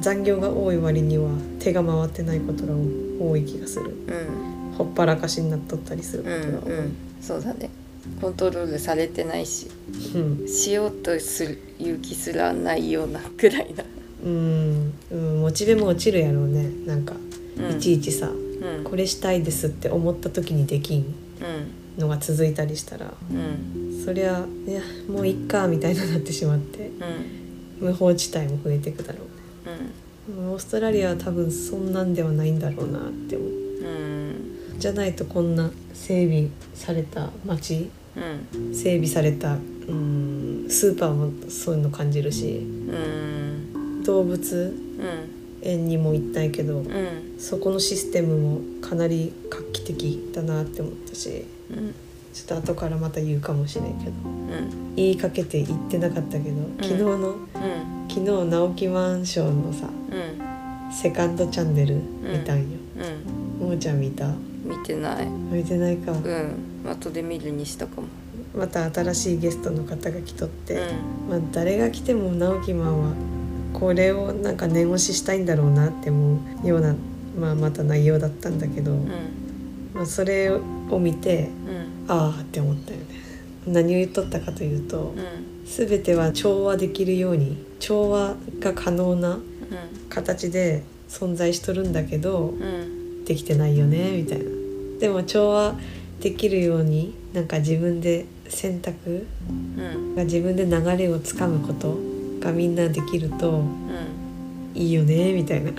[0.00, 2.72] 残業が多い割には手が回ってないことが
[3.20, 3.86] 多い気がする。
[3.86, 4.74] うん。
[4.76, 6.96] ほっぱらかしになっとったりするこうんとが多い、うん。
[7.20, 7.70] そうだね
[8.20, 9.68] コントロールされてないし
[10.14, 10.48] うん。
[10.48, 13.84] しようとする勇気すらないようなくらいな、
[14.24, 16.68] うん、うん、モチベも落ちるやろうね。
[16.86, 17.14] なんか
[17.58, 18.84] うん、いちいちさ、うん。
[18.84, 22.00] これしたいですって思った時にできんうん。
[22.00, 24.02] のが続いたりしたらうん。
[24.04, 26.90] そりゃいやもういっかみたいになってしまって
[27.80, 27.86] うん。
[27.88, 29.18] 無法地帯も増えていくだろ
[29.66, 29.68] う。
[29.68, 33.61] ねオーストラリアは多分そんなんではないんだろうなって思ううん
[34.82, 38.74] じゃないとこんな整備された街うん。
[38.74, 39.56] 整備されたう
[39.94, 44.02] んスーパーもそういうの感じるしうん。
[44.02, 47.36] 動物うん園にも行ったんやけどうん。
[47.38, 51.94] そこのシステムもかなり画期的だなって思ったしうん。
[52.34, 54.96] ちょっと後からまた言うかもしれんけどうん。
[54.96, 57.46] 言いかけて言ってなかったけど昨日の、うん。
[58.08, 59.90] 昨日直木マンションのさう
[60.90, 60.92] ん。
[60.92, 62.66] セカンドチャンネル見たんよ、
[63.60, 63.68] うん。
[63.68, 64.26] ももちゃん見た？
[64.64, 65.26] 見てない。
[65.26, 66.90] 見てないか、うん。
[66.90, 68.08] 後で見るにしたかも。
[68.56, 71.30] また新しいゲストの方が来とって、うん。
[71.30, 73.14] まあ、誰が来ても直木マンは
[73.72, 76.94] これをなんか念押ししたいんだろうなって思うような、
[77.38, 79.08] まあ、また内容だったんだけど、うん。
[79.94, 80.60] まあ、それを
[80.98, 81.48] 見て
[82.08, 82.10] うん。
[82.10, 83.06] ああって思ったよね。
[83.66, 85.52] 何を言っとったかというとうん。
[85.64, 89.38] 全ては調和できるように調和が可能な
[90.08, 93.01] 形で存在しとるんだけどうん
[93.32, 94.44] うんできてないよねみたいな。
[95.00, 95.74] でも調和
[96.20, 100.14] できるようになんか自分で選択うん。
[100.14, 101.96] が自分で流れをつかむこと
[102.40, 103.68] がみんなできるとうん。
[104.74, 105.72] いいよねみたいな。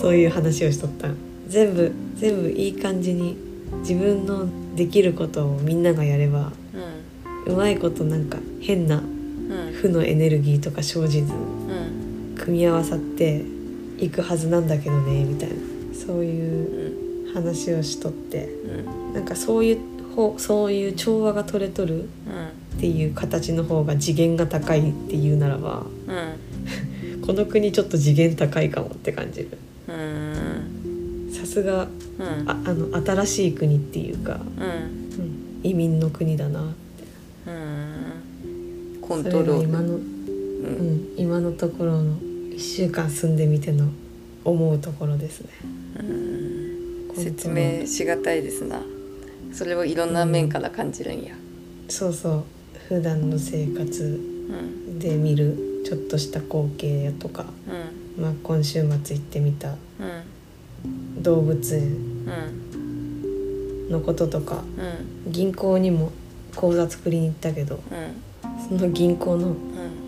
[0.00, 1.08] そういう話をしとった。
[1.48, 3.36] 全部全部いい感じに
[3.80, 6.52] 自分のできることをみんながやれば
[7.46, 9.72] うまいことなんか変なうん。
[9.72, 12.34] 負のエネルギーとか生じずうん。
[12.36, 13.44] 組み合わさって
[13.98, 15.54] いくはずなんだけどねみたいな
[16.06, 19.14] そういううん話をしとってうん。
[19.14, 19.78] なんかそういう
[20.16, 22.08] ほそういう調和が取れとるっ
[22.80, 27.22] ていう形の方が次元が高いっていうならばうん。
[27.26, 29.48] この国ちょっと次元高いかもって感じる。
[29.88, 31.32] うん。
[31.32, 32.50] さすがうん。
[32.50, 35.24] ああの新しい国っていうか、うん。
[35.24, 35.30] うん、
[35.62, 37.50] 移民の国だなって。
[37.50, 39.00] うん。
[39.00, 39.52] コントロール。
[39.52, 40.02] が今の、ううん。
[40.02, 43.88] ん、今のところの1週間住んでみての
[44.44, 45.48] 思うところですね
[46.00, 48.82] うん説明しがたいですな。
[49.52, 51.34] それをいろんな面から感じるんや。
[51.88, 52.44] そうそう。
[52.88, 57.46] 普段の生活うんで見るちょっとした光景とか、
[58.16, 58.22] うん。
[58.22, 59.70] まあ、今週末行ってみた。
[59.70, 59.74] う
[60.88, 61.22] ん。
[61.22, 61.86] 動物園う
[63.86, 64.62] んのこととか。
[65.26, 65.32] うん。
[65.32, 66.12] 銀行にも
[66.56, 68.78] 口座作りに行ったけどうん。
[68.78, 69.56] その銀行のうん。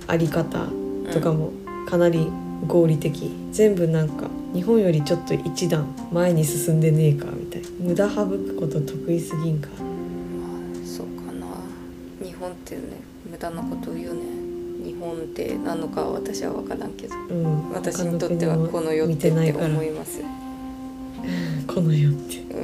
[0.06, 0.66] あり方
[1.12, 1.52] とかも
[1.88, 2.28] かなり
[2.66, 3.30] 合理的。
[3.50, 7.68] 全部なんか日本よりちょっと一段前に進んでねえかみたいな。
[7.80, 9.68] 無駄省くこと得意すぎんか。
[10.84, 11.46] そうかな。
[12.22, 12.82] 日本ってね
[13.30, 14.20] 無駄なこと言うよね。
[14.84, 17.14] 日本って何のかは私は分からんけど。
[17.30, 17.70] うん。
[17.70, 20.20] 私にとってはこの世見ってって思います。
[21.66, 22.40] この世って。
[22.40, 22.58] うん。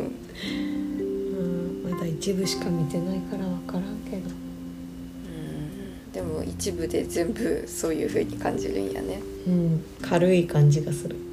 [1.86, 1.90] うん。
[1.90, 4.28] まだ一部しか見てないから分からんけど。
[4.28, 6.12] うん。
[6.12, 9.22] でも一部で全部そういう風に感じるんやね。
[9.46, 9.82] うん。
[10.02, 11.16] 軽い感じがする。
[11.16, 11.27] うん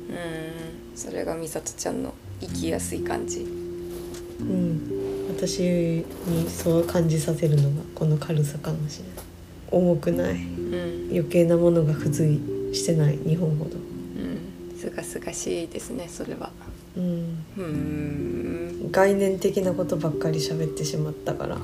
[0.96, 3.42] それが美里ちゃんの生きやすい感じ。
[3.42, 4.96] うん
[5.30, 6.06] 私に
[6.50, 9.26] そう感じさせるのがこの軽さかもしれない。
[9.72, 10.36] 重くない。
[10.36, 11.08] うん。
[11.12, 12.40] 余計なものが付随
[12.74, 13.72] してない日本ほど。
[13.76, 14.78] うん。
[14.78, 16.52] すがすがしいですねそれは。
[16.96, 17.44] うん。
[17.58, 18.92] うん。
[18.92, 21.56] 概念的なことばっかり喋ってしまったから。
[21.56, 21.62] うん。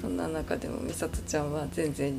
[0.00, 2.14] そんな中でも美里ちゃんは全然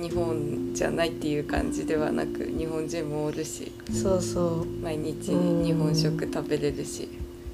[0.00, 4.66] 日本じゃないっていう感じではなく日本人もおるしそうそう。
[4.82, 7.08] 毎日日本食食べれるし。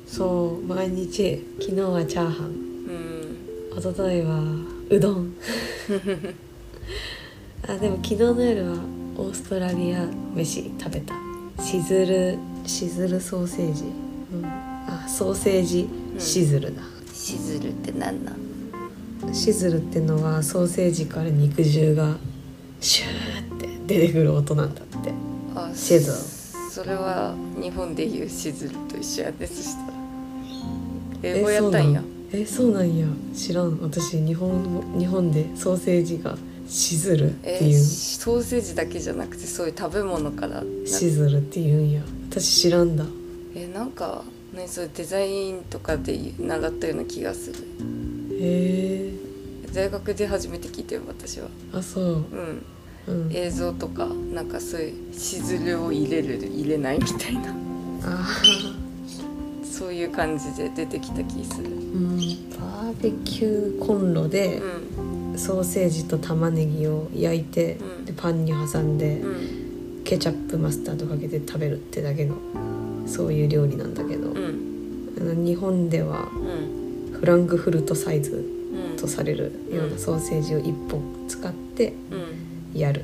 [0.07, 0.67] そう。
[0.67, 2.47] 毎日昨日はチャーハン。
[2.47, 3.77] うん。
[3.77, 4.41] 一昨日は
[4.91, 5.35] うどん。
[7.69, 8.77] あでも昨日の夜は
[9.17, 11.15] オーストラリア飯食べた。
[11.63, 13.85] シズルシズルソーセージ、
[14.33, 16.83] うん、あソーセージシズルだ、
[17.13, 19.35] シズルって何なん？
[19.35, 22.17] シズルってのはソーセージから肉汁が
[22.87, 23.69] シューって
[24.01, 25.13] 出てくる音なんだって。
[25.57, 26.13] あシズ。
[26.13, 26.17] ル
[26.71, 29.93] それは日本でいうシズルと一緒やねそしたら。
[31.23, 32.03] 英語やったんや。
[32.33, 33.07] えそうなんえそうなんや。
[33.35, 33.79] 知らん。
[33.81, 36.37] 私日本語日本でソーセージが
[36.69, 40.61] シズルってえいう、ソーセージだけじゃなくてそういう食べ物から。
[40.61, 42.03] なシズルって言うんや。
[42.31, 43.05] 私知らんだ。
[43.57, 44.23] えなんか
[44.55, 47.57] 何それデザインとかで習ったような気がする。
[48.39, 49.13] へえ
[49.75, 51.49] 大学で初めて聞いてよ私は。
[51.73, 52.05] あそう。
[52.05, 52.15] うんう
[52.53, 52.63] ん
[53.31, 57.55] 映像とかなんかそういうしずるを入れる入れないみたいな。
[58.05, 58.27] あ
[59.65, 61.69] そういう感じで出てきた気する。
[61.69, 62.17] ーうん。
[62.59, 64.61] バーベキューコンロで
[64.97, 65.39] うん。
[65.39, 68.05] ソーセージと玉ねぎを焼いて、うん。
[68.07, 70.05] でパンに挟んで、うん。
[70.05, 72.37] ケチャップマスタードかけて食べるってだけの
[73.07, 75.15] そういう料理なんだけど、うん。
[75.21, 77.19] あの日本ではうん。
[77.19, 78.33] フランクフルトサイズ
[78.91, 78.97] うん。
[78.97, 82.46] とされるようなソーセージを1本使ってうん
[82.79, 83.03] やる。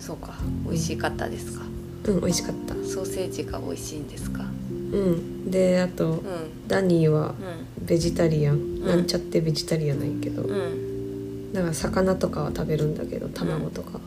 [0.00, 0.34] そうか。
[0.64, 1.64] 美味しかったですか？
[2.06, 2.74] うん美味しかった。
[2.86, 4.42] ソーセージが美味しいんですか？
[4.42, 5.50] うん。
[5.50, 6.22] であと、うん。
[6.68, 7.34] ダニーはう
[7.80, 8.86] ベジタリアン、ん。
[8.86, 14.00] なんちゃってベジタリアンないけど、だから魚とかは食べるんだけど卵とか、うん。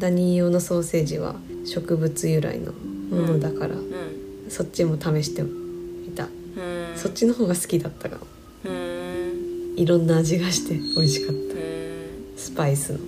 [0.00, 3.84] ダニー用のソーセージは植物由来のものだから、うん。
[4.48, 6.30] そっちも試してみた、うん。
[6.96, 8.26] そっちの方が好きだったかも。
[8.64, 9.74] うん。
[9.76, 11.42] いろんな味がして美味しかった。
[11.42, 12.36] うん。
[12.36, 12.98] スパイスの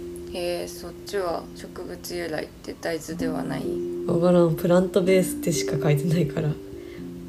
[0.68, 3.62] そっちは植物由来って大豆ではない。
[3.62, 6.48] うんわからんプラントベースってしか書いてないから。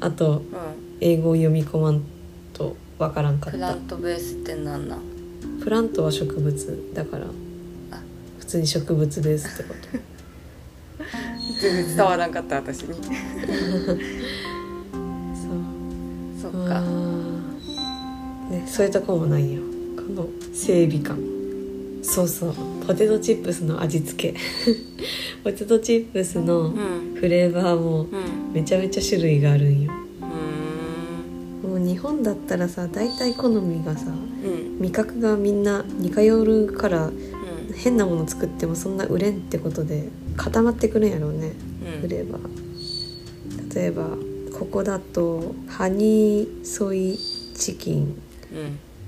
[0.00, 0.42] あと
[1.00, 2.00] 英語を読み込まん
[2.54, 3.58] とわからんかった。
[3.58, 5.00] プラントベースって何なん？
[5.62, 7.26] プラントは植物だから。
[7.90, 8.02] あ。
[8.38, 9.98] 普通に植物ベースってこと。
[11.60, 12.94] 全然伝わらんかった私に。
[12.96, 13.00] そ
[16.48, 16.52] う。
[16.52, 16.80] そっか。
[18.50, 19.60] ねそういうとこもないよ。
[19.96, 21.18] この整備感。
[22.02, 22.54] そうそう
[22.86, 24.38] ポテトチップスの味付け。
[25.44, 27.14] ポテトチップスのうん。
[27.14, 28.52] フレーバーもうん。
[28.52, 29.92] めちゃめちゃ種類があるんよ。
[31.64, 34.80] うもう日本だったらさ大体好みがさんうん。
[34.80, 37.12] 味覚がみんな似通るからうん。
[37.74, 41.52] 変なもの作ってもそんな売れんってことで固まってくるんやろうね
[41.96, 42.00] うん。
[42.02, 43.74] フレーバー。
[43.74, 44.08] 例えば
[44.58, 47.94] ここだと Honey Soy Chicken。
[47.96, 48.10] うん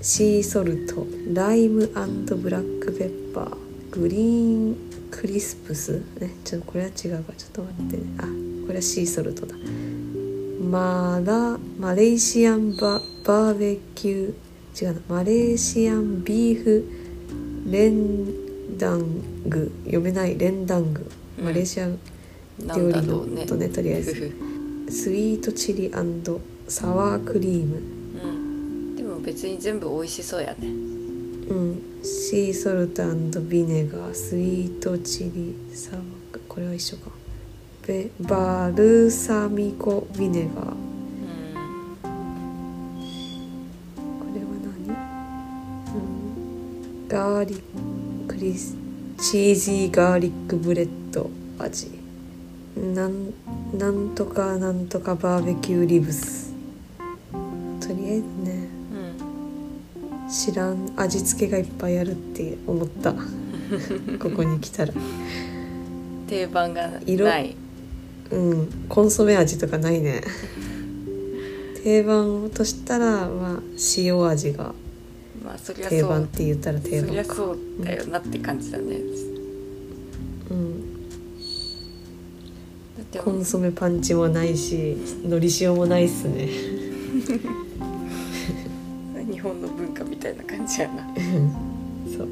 [0.05, 4.77] Sea Salt Lime Black Pepper Green
[5.13, 6.03] Crisps。
[6.19, 8.03] ねちょっとこれは違うかちょっと待ってね。
[8.19, 9.55] あこれは Sea Salt だ。
[10.69, 14.85] マラマレーシアンババーベキュー。
[14.85, 15.01] 違うな。
[15.09, 16.85] マレーシアンビーフ
[17.71, 19.71] レンダング。
[19.85, 20.37] 読めない。
[20.37, 21.09] レンダング。
[21.39, 21.45] うん。
[21.45, 22.01] マレーシアン
[22.59, 24.33] 料理のとねとりあえず。
[24.89, 25.93] スイートチリ
[26.67, 28.02] サワークリーム
[29.25, 30.69] 別に全部美味しそうやね。
[30.69, 31.83] うん。
[32.03, 37.11] シーソルトビネガースイートチリサワーこれは一緒か。
[37.87, 40.65] ベバルサミコビネガー。
[40.65, 40.77] こ
[44.25, 44.97] うんれは何、
[45.95, 47.63] うん、ガーリッ
[48.29, 48.77] クリス
[49.19, 51.91] チーズーガーリックブレッド味。
[52.77, 53.33] なん
[53.79, 56.53] なんとかなんとかバーベキューリブス。
[57.81, 58.25] とりあえず
[60.33, 63.13] 知らん味付けがいっぱいあるって思った。
[64.19, 64.95] ここに来たら。
[66.27, 67.55] 定番が色ない。
[68.31, 68.69] うん。
[68.89, 70.23] コンソメ味とかないね。
[71.85, 73.59] 定番としたらまあ
[73.99, 74.73] 塩味が
[75.89, 79.01] 定番って言ったら定そりゃそうだよなって感じだね。
[80.51, 80.81] うん。
[82.97, 86.49] だってコンソメパンチもないしのり塩もないっすね。
[89.31, 89.69] 日本の
[90.23, 91.09] たいな感じやな。
[92.17, 92.29] そう。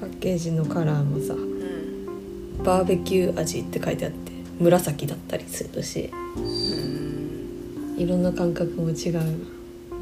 [0.00, 9.20] パッケージのカラーもさうんバーベキュー味って書いてあって紫だったりするしうんいろんな感覚も違う。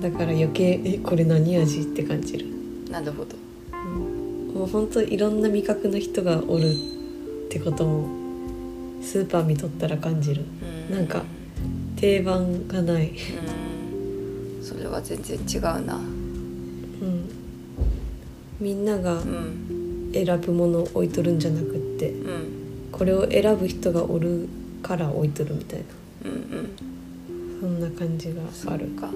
[0.01, 2.47] だから余計えこれ何味って感じる。
[2.91, 3.37] なるほど。
[4.59, 8.09] もう本当いろんな味覚の人がおるってことも
[9.03, 10.45] スーパー見とったら感じる。
[10.91, 11.23] うなんか
[11.97, 14.63] 定番がない、うん。
[14.63, 15.97] それは全然違うな。
[15.97, 16.16] うん、
[18.61, 19.77] みんながうん。
[20.25, 24.49] 選ぶものを置いとるんじゃなくってうんこれを選ぶ人がおる
[24.83, 25.85] から置いとるみたいな。
[26.25, 26.97] うんうん
[27.61, 28.87] そんな感じがある。
[28.89, 29.11] か。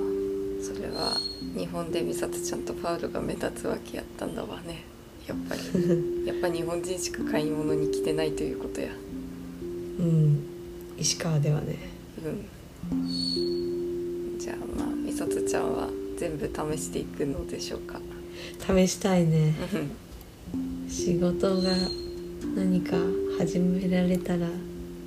[0.61, 1.17] それは
[1.57, 4.85] 日本で美里ちゃんとパウルが目立つわけやったんだわね。
[5.27, 5.61] やっぱり。
[6.27, 8.89] やっぱ日本人しか買い物に来てないということや。
[9.99, 10.41] うん。
[10.99, 11.77] 石川ではね。
[12.93, 14.39] うん。
[14.39, 15.89] じゃあまあみさとちゃんは
[16.21, 17.99] 全部試していくのでしょうか？
[18.61, 19.55] 試したいね。
[20.87, 21.71] 仕事が
[22.55, 22.95] 何か
[23.39, 24.47] 始められたら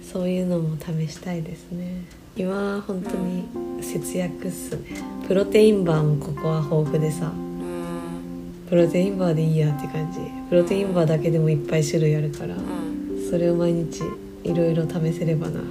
[0.01, 2.05] そういうのも試したいですね。
[2.35, 3.43] 今は本当に
[3.83, 4.79] 節約っすね。
[5.27, 7.27] プロテインバーもここは豊富でさ。
[7.27, 8.65] うん。
[8.67, 10.19] プロテインバーでいいやって感じ。
[10.49, 12.55] プロテインバーだけでもいっぱい種類あるから。
[12.55, 13.29] うん。
[13.29, 14.01] それを毎日
[14.43, 15.63] いろいろ試せればなっ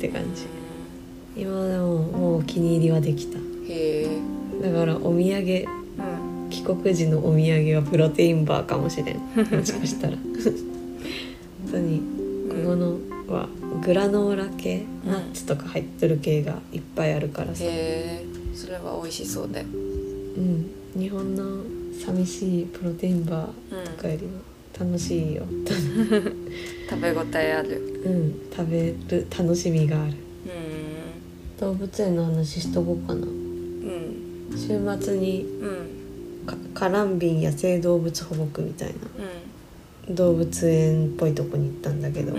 [0.00, 0.46] て感じ。
[1.40, 3.38] 今でももうお気に入りはできた。
[3.38, 4.07] へえ
[4.60, 5.64] だからお土産
[5.98, 9.16] うん帰国時のお土産はプロテインバーかもしれん。
[9.16, 10.16] もしかしたら。
[10.16, 12.00] 本当に
[12.48, 13.48] ここのは
[13.84, 19.60] グラノーラ系うんナッツとか入ってる系がいっぱいあるからさ、へえそれは美味しそうで。
[19.60, 21.62] うん、日本の
[22.04, 24.38] 寂しいプロテインバーとかよりも
[24.78, 25.42] 楽しいよ、
[26.88, 28.02] 食べ応えある。
[28.04, 30.12] うん、食べる楽しみがある。
[30.12, 31.60] うん。
[31.60, 33.26] 動物園の話しとこうかな。
[33.26, 33.37] うん
[34.58, 36.46] 週末にうん。
[36.46, 38.94] かカランビン野生動物保護区みたいな。
[40.10, 42.34] う動物園っぽいとこに行ったんだけど、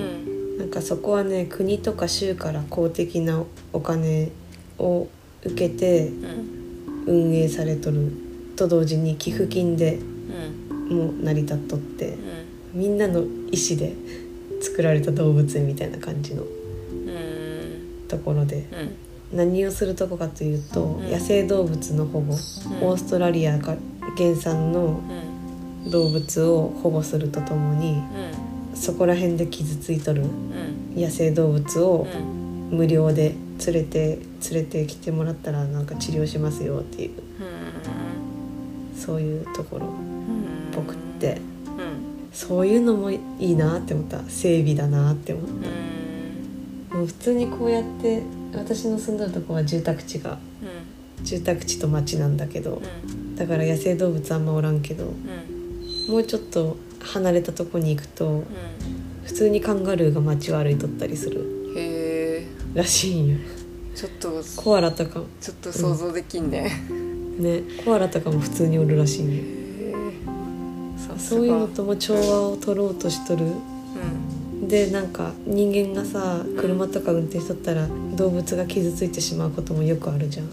[0.57, 4.31] なんかそこはね国とか州から公的なお金
[4.79, 5.07] を
[5.43, 6.59] 受けてうん。
[7.05, 8.11] 運営されとる。
[8.55, 9.99] と同時に寄付金で
[10.89, 10.97] うん。
[10.97, 12.09] もう成り立っとって
[12.73, 12.79] うん。
[12.81, 13.93] みんなの意思で
[14.61, 18.07] 作られた動物園みたいな感じのうん。
[18.07, 18.95] ところでうん
[19.33, 21.11] 何をするとこかというと、うん。
[21.11, 23.75] 野生動物の保護、オーストラリアが
[24.17, 24.99] 原産の
[25.83, 25.91] うん。
[25.91, 28.03] 動物を保護するとともに
[28.73, 31.01] そこら辺で傷ついとるうん。
[31.01, 32.05] 野生動物を
[32.71, 32.77] うん。
[32.77, 33.33] 無料で
[33.65, 34.19] 連れて
[34.51, 37.11] 連れてきてもらったらなんか治療しますよっていう
[38.95, 41.37] そういうところっうんぽくって。
[41.77, 42.29] うん。
[42.31, 44.19] そういうのもいいなって思った。
[44.27, 45.61] 整備だなって思っうん。
[46.91, 48.21] たもう普通にこうやって
[48.53, 50.37] 私の住んでるとこは住宅地が
[51.23, 53.35] 住宅地と町なんだけどうん。
[53.35, 56.11] だから野生動物あんまおらんけどうん。
[56.11, 58.45] もうちょっと離れたとこに行くとうん。
[59.23, 62.47] 普通にカンガルーが街を歩いとったりするへえ。
[62.73, 63.37] らしいんよ。
[63.95, 65.21] ちょっとコアラとか。
[65.41, 66.71] ちょっと想像できんね、
[67.37, 67.61] ね。
[67.85, 69.59] コアラとかも普通におるらしいんよ。
[71.17, 73.78] そういうのとも調和を取ろうとしとるうん
[74.69, 80.49] でなんか人間がさ車とか運転しとったら動物が傷ついてしまうこともよくあるじゃん。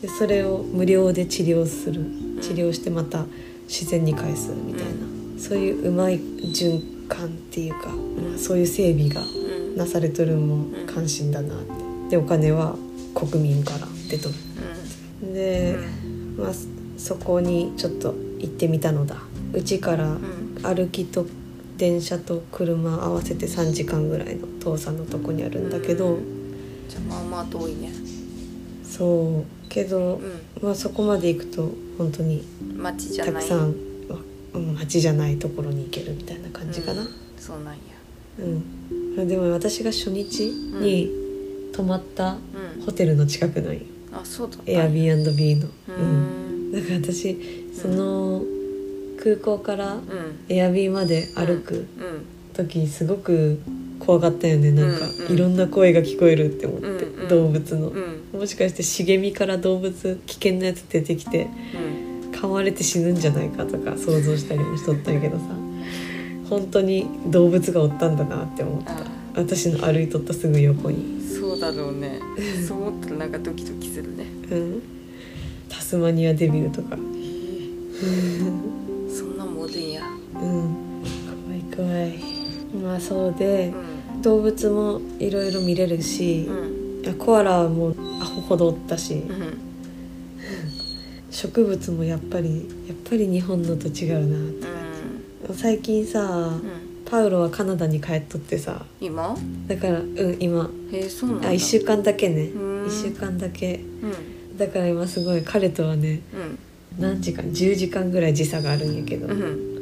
[0.00, 2.04] でそれを無料で治療する。
[2.40, 3.24] 治療してまた
[3.68, 4.92] 自然に返すみたいな、
[5.38, 9.22] そういううまい循環っていうか、まあそういう整備が
[9.76, 11.74] なされとるんも関心だなって。
[12.10, 12.76] でお金は
[13.14, 14.34] 国民から出とる。
[15.32, 15.76] で、
[16.36, 16.52] まあ、
[16.98, 19.16] そこにちょっと行ってみたのだ。
[19.52, 20.20] うちからん。
[20.62, 21.26] 歩きと
[21.76, 26.22] 電車と車合わせて3時間ぐらいの遠さのとこにあるんだけど、うん。
[26.88, 27.90] じゃあまあまあ遠いね。
[28.84, 29.68] そう。
[29.68, 30.20] けど、う
[30.62, 32.44] まあそこまで行くと本当に
[33.16, 33.74] たくさん、
[34.54, 37.02] うん、町じゃないところに行けるみたいな感じかな。
[37.02, 37.08] うん。
[37.36, 37.80] そうなんや。
[39.16, 41.10] うん、でも私が初日に
[41.72, 42.36] 泊まった
[42.76, 42.84] うん。
[42.84, 43.82] ホテルの近くない？
[44.12, 46.70] あそうエアビー b の、ううん。
[46.70, 46.72] ん。
[46.72, 47.36] だから私
[47.74, 48.42] その
[49.24, 50.02] 空港からうん。
[50.50, 51.86] エアビーまで歩くうん。
[52.52, 53.58] 時すごく
[53.98, 54.70] 怖かったよね。
[54.70, 55.26] なんか、うん。
[55.26, 57.28] うんいろんな声が聞こえるって思って、うんうん。
[57.28, 57.98] 動物の、う
[58.36, 58.38] ん。
[58.38, 62.30] もしかして茂みから動物危険なやつ出てきてうん。
[62.32, 65.44] 噛まれて死ぬんじゃないかとか想像したりもしとったんやけどさ。
[66.50, 68.92] 本当に動物がおったんだなって思った。
[68.92, 68.96] あ。
[69.36, 71.18] 私の歩いとったすぐ横に。
[71.22, 72.20] そうだろうね。
[72.68, 74.26] そう思ったらなんかドキドキするね。
[74.50, 74.82] うん。
[75.70, 76.98] タスマニアデビルとか
[80.54, 80.76] うん。
[81.74, 82.18] 怖い怖い
[82.82, 87.14] まあそうでう、ん動物もいろいろ見れるし、うん。
[87.18, 89.58] コアラもアホほどおったし、うん。
[91.30, 94.36] 植物もやっぱりやっぱり日本のと違うな
[95.48, 95.54] うん。
[95.56, 96.62] 最近さ、うん。
[97.04, 98.86] パウロはカナダに帰っとってさ。
[99.00, 99.36] 今？
[99.66, 100.70] だからうん今。
[101.10, 101.48] そうなんだ。
[101.50, 102.44] あ1週間だけね。
[102.44, 102.86] うん。
[102.86, 103.74] 1週間だけ。
[103.76, 104.56] うん。
[104.56, 106.58] だから今すごい彼とはねうん。
[106.98, 109.73] 何時間？10時間ぐらい時差があるんやけど、うん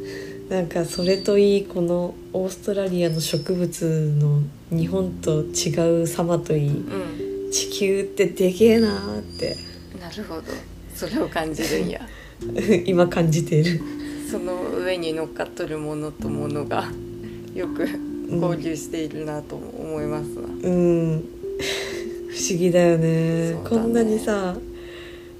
[0.48, 4.42] なんかそれといいこのオーストラリアの植物の
[4.76, 7.50] 日本と違う様といいうん。
[7.50, 9.56] 地球ってでけえなーって。
[10.00, 10.42] なるほど。
[10.94, 12.00] それを感じるんや。
[12.86, 13.80] 今感じている。
[14.30, 16.90] その上に乗っかっとるものとものが
[17.54, 17.86] よく
[18.30, 21.24] 交流しているなと思いますな、うん。
[22.30, 23.52] 不思議だよね。
[23.52, 23.56] ね。
[23.62, 24.56] こんなにさ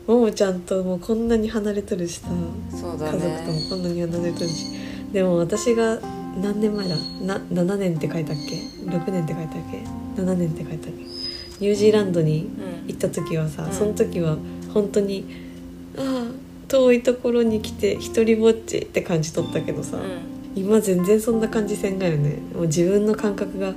[0.07, 2.29] ももちゃんともこんなに離れとるしさ。
[2.71, 4.67] そうだ家族ともねこんなに離れとるし
[5.13, 5.99] でも私が
[6.41, 6.97] 何年前だ？
[7.21, 8.57] な7年って書いたっけ
[8.91, 11.03] ？6年って書いたっけ？7年って書いたっけ？
[11.61, 12.87] ニュージーランドにうん。
[12.89, 13.73] 行った時はさ、うん。
[13.73, 14.37] その時は
[14.73, 15.27] 本当に
[15.97, 16.33] ああ
[16.69, 20.03] 遠いところに来て一人ぼっちって感じ取ったけどさ、うん。
[20.57, 22.39] 今全然そんな感じせんがよね。
[22.55, 23.75] もう自分の感覚がうん。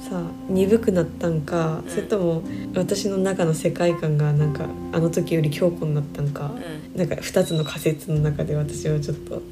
[0.00, 1.90] さ鈍くなったんか、うん。
[1.90, 2.42] それとも
[2.74, 6.50] 私の中の世界観がなんかあの時より強固になったんか、
[6.94, 6.98] うん。
[6.98, 9.42] なんか2つの仮説の中で私はちょっとうん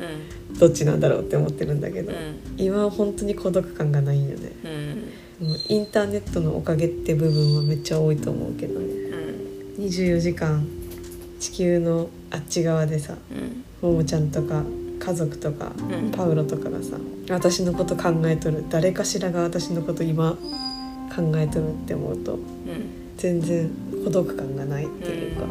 [0.58, 2.38] どっちなんだろうって思ってるんだけど、うん。
[2.56, 4.52] 今は本当に孤独感がないんよね。
[4.64, 5.56] うん。
[5.68, 8.86] インターネットのおかげって部分はめっちゃ多いと思うけどね。
[8.86, 9.84] うん。
[9.84, 10.66] 24時間
[11.38, 13.14] 地球のあっち側でさ
[13.82, 13.90] うん。
[13.90, 14.62] ももちゃんとか
[14.98, 16.10] 家族とか、うん。
[16.10, 16.96] パウロとかがさ
[17.28, 18.64] 私のこと考えとる。
[18.70, 20.38] 誰かしらが私のこと今
[21.14, 22.40] 考えとるって思うとうん。
[23.18, 23.70] 全然
[24.04, 25.46] 孤独感がないっていうか、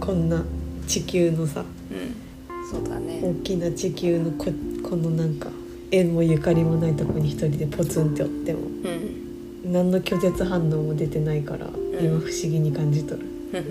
[0.00, 0.42] こんな
[0.86, 2.25] 地球のさうん
[2.70, 3.20] そうだね。
[3.22, 4.46] 大きな地球のこ
[4.82, 5.50] このなんか
[5.90, 8.62] 縁もゆかりもないとこに一人でポツンっておってもう
[9.68, 9.72] ん。
[9.72, 11.66] 何の拒絶反応も出てないから、
[12.00, 13.22] 今不思議に感じとる。
[13.52, 13.62] きっ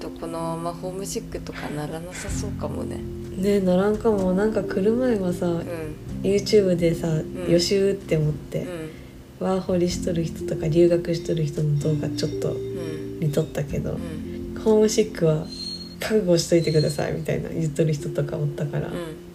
[0.00, 3.00] とこのままホームシックとかならなさそうかもね。
[3.36, 4.32] ねえならんかも。
[4.34, 5.64] なんか来る前はさ、うん。
[6.22, 7.24] YouTube でさ、ん。
[7.48, 8.66] 予習って思って、
[9.40, 9.46] うん。
[9.46, 13.18] ワーホリしとる人とか留学しとる人の動画ちょっとうん。
[13.20, 14.60] 見とったけど、うん。
[14.60, 15.46] ホームシックは
[16.00, 18.90] 覚悟しといてくださいみたいな言っとる人とかおったから、う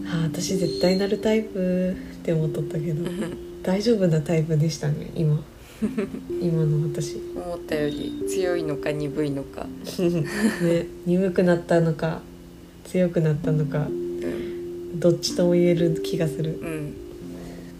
[0.05, 5.43] ああ私絶対なるタイプって思っとったけど、ん 大丈夫なタイプでしたね今。
[6.41, 7.17] 今の私。
[7.35, 9.67] 思ったより強いのか鈍いのか。
[10.63, 12.21] ね鈍くなったのか
[12.85, 14.99] 強くなったのかうん。
[14.99, 16.59] どっちとも言える気がする。
[16.61, 16.93] うん。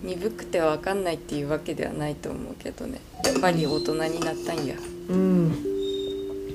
[0.04, 3.00] 鈍くて分かんないっていうわけではないと思うけどね。
[3.24, 4.76] やっぱり大人になったんや。
[5.10, 5.50] うん。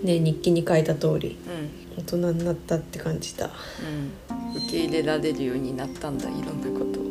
[0.03, 1.37] ね日記に書いた通り。
[1.47, 4.57] うん大人になったって感じたうん。
[4.57, 7.01] 受け入れられるようになったんだいろんなこと。
[7.01, 7.03] を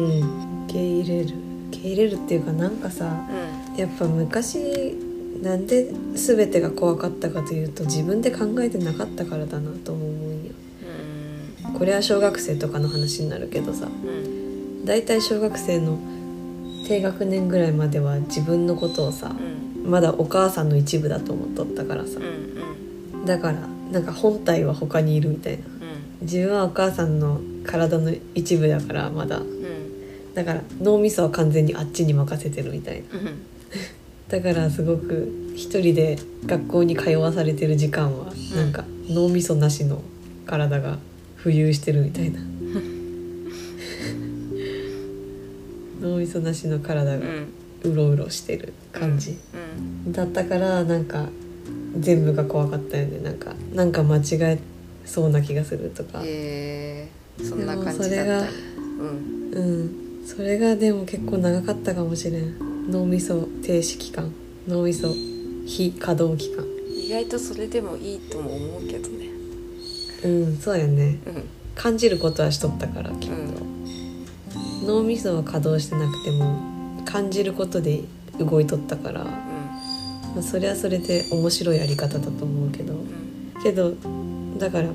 [0.00, 0.64] うん。
[0.64, 1.34] 受け入れる。
[1.70, 3.06] 受け入れるっていうかなんかさ
[3.70, 3.76] うん。
[3.76, 4.96] やっぱ昔
[5.42, 10.52] なんで全てが怖かったかというと自分で考えてなかったからだなと思うんよ。
[11.64, 11.74] うん。
[11.74, 14.84] これは小学生とかの話になるけどさうん。
[14.84, 15.98] だいたい小学生の
[16.86, 19.90] 低学年ぐらいまでは自分のことをさうん。
[19.90, 22.18] まだお母さんの一部だと思っとったからさ。
[22.20, 23.24] うん。
[23.24, 25.64] だからなんか本体は他にいるみたいな。
[25.66, 25.70] うん。
[26.22, 29.38] 自分はお母さんの体の一部だからまだ。
[29.38, 30.34] うん。
[30.34, 33.18] だから脳みそは完全にあっちに任せてるみたいな。
[33.18, 33.42] うん。
[34.28, 38.56] だからすごく一人で学校に通わされてる時間はうん。
[38.56, 40.02] なんか脳みそなしの
[40.46, 40.98] 体が
[41.38, 42.40] 浮遊してるみたいな。
[46.00, 47.26] 脳みそなしの体が
[47.82, 49.36] うろうろしてる感じ。
[50.06, 50.12] うん。
[50.12, 51.28] だったからなんか
[51.98, 53.20] 全部が怖かったよね。
[53.20, 54.58] なんかなんか間違え
[55.04, 56.20] そうな気がするとか。
[56.24, 58.48] へえそんな感じだった。
[59.00, 60.26] うんうん。
[60.26, 62.90] それがでも結構長かったかもしれん。
[62.90, 64.32] 脳みそ停止期間。
[64.68, 65.08] 脳みそ
[65.66, 66.64] 非稼働期間。
[66.92, 69.30] 意外とそれでもいいとも思うけどね。
[70.24, 71.18] うんそうやね。
[71.26, 71.44] うん。
[71.74, 73.36] 感じることはしとったからきっと、
[74.86, 78.02] 脳みそは稼働してなくても感じることで
[78.38, 79.26] 動いとったから、
[80.34, 82.94] まあ、それはそれで面白いやり方だと思うけど。
[82.94, 83.62] うん。
[83.62, 83.92] けど
[84.58, 84.88] だから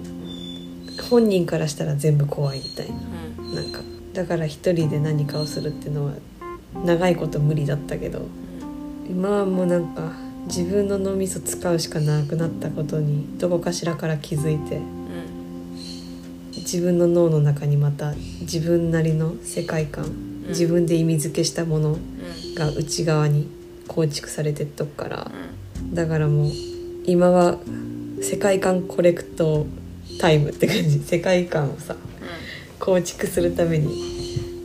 [1.10, 3.56] 本人からしたら全部怖いみたいうん。
[3.56, 3.82] ななんか
[4.14, 6.14] だから一人で何かをするっていうのは
[6.84, 8.28] 長いこと無理だったけど。
[9.08, 10.14] 今はもうなんか
[10.48, 14.86] 自分の脳みそ使うしかなくなったことにどこかしらから気づいてうん。
[16.56, 20.06] 自分の脳の中にまた自分なりの世界観、
[20.48, 22.56] 自分で意味付けしたものうん。
[22.56, 23.48] が内側に
[23.88, 25.32] 構築されてっとくから。
[25.34, 26.52] うんだからもう
[27.06, 27.60] 今は
[28.22, 29.68] 世界観コレクト
[30.20, 31.00] タイムって感じ。
[31.00, 31.96] 世界観をさ
[32.80, 33.94] 構築するために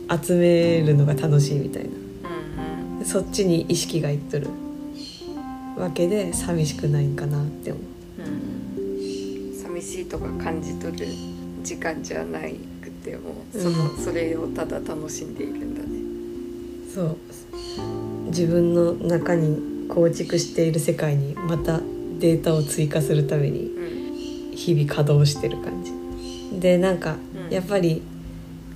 [0.09, 1.89] 集めるのが楽しいみたいな。
[1.89, 4.47] うんうんそっちに意識がいっとる。
[5.77, 7.83] わけで寂しくないんかなって思う。
[8.21, 9.53] うん。
[9.55, 11.07] 寂しいとか感じ取る
[11.63, 13.97] 時間じゃないくてもその、うん。
[13.97, 15.87] それをただ楽しんでいるんだね。
[16.93, 17.17] そう
[18.31, 21.79] 自分の中に構築している世界にまた
[22.19, 25.91] データを追加するためにうん日々稼働してる感じ。
[26.59, 27.15] でなんか
[27.47, 27.53] うん。
[27.53, 28.01] やっぱり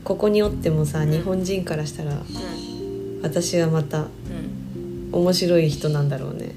[0.03, 1.11] ここにおってもさうん。
[1.11, 3.21] 日本人からしたらうん。
[3.21, 5.09] 私はまたうん。
[5.11, 6.51] 面白い人なんだろうね。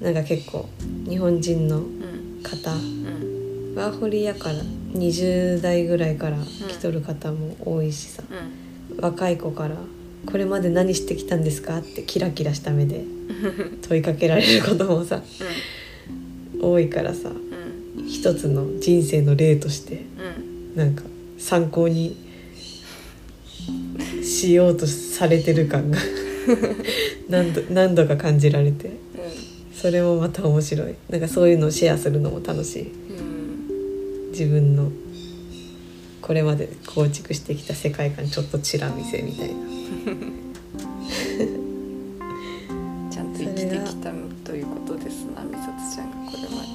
[0.00, 0.04] うん。
[0.04, 0.68] なんか結構
[1.08, 2.42] 日本人のうん。
[2.42, 3.74] 方うん。
[3.76, 4.54] ワーホリやから
[4.94, 6.36] 20代ぐらいから
[6.68, 8.22] 来とる方も多いしさ。
[8.30, 9.00] うん。
[9.00, 9.76] 若い子から
[10.26, 13.04] 「これまで何してきたんですか?」ってキラキラした目で
[13.88, 15.22] 問いかけられることもさ
[16.60, 17.34] 多いからさうん。
[17.34, 20.04] うん一つの人生の例として
[20.74, 20.78] うん。
[20.78, 21.02] なんか
[21.38, 22.16] 参考に
[24.22, 25.98] しようとされてる感が
[27.28, 28.90] 何度何度か感じられてう
[29.76, 30.94] それもまた面白い。
[31.10, 32.82] なんかそういうのをシェアするのも楽しい。
[32.82, 34.30] んうん。
[34.32, 34.90] 自分の
[36.20, 39.54] これまで構築してきた世界観ちょっとチラ見せみたいな
[43.10, 44.12] ちゃんと生きてきた
[44.44, 46.68] ということですな美里ちゃんがこれまで。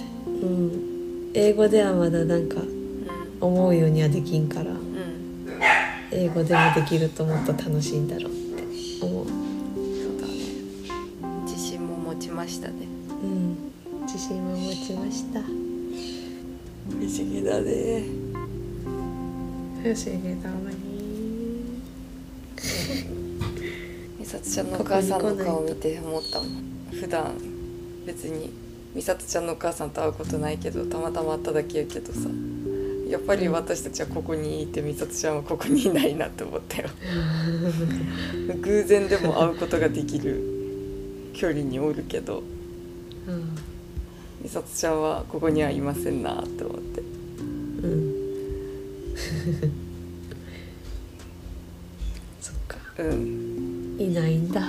[0.45, 1.32] うん。
[1.34, 2.67] 英語ではまだなんかう
[3.41, 4.65] 思うようにはできんから。
[4.65, 4.76] んうん。
[6.11, 8.63] 英語でもできるともっと楽しいんだろうって
[9.05, 9.26] 思う。
[9.26, 9.36] そう
[10.21, 10.34] だね。
[11.45, 12.74] 自信も持ちましたね。
[13.24, 13.57] うん。
[14.05, 15.39] 自信も持ちました。
[15.39, 15.45] 不
[17.05, 18.03] 思議だね。
[19.84, 20.93] 不思議だわね
[24.20, 26.49] 美里ちゃんのお母さんの顔を見て思ったもん
[26.91, 27.36] 普段
[28.05, 28.51] 別に
[28.95, 32.30] 美里ちゃんのお母さんと会うことないけどたまたま会っただけやけどさ。
[33.14, 36.89] やっぱり私たちはここにいて美里ちゃんはここにいないなって思ったよ。
[38.59, 40.41] 偶然でも会うことができる
[41.34, 42.41] 距離におるけど
[43.28, 43.55] うん
[44.41, 47.01] 美里ちゃんはここにはいませんなって思って。
[47.01, 48.14] うん。
[52.98, 53.96] うん。
[54.00, 54.62] いないんだ。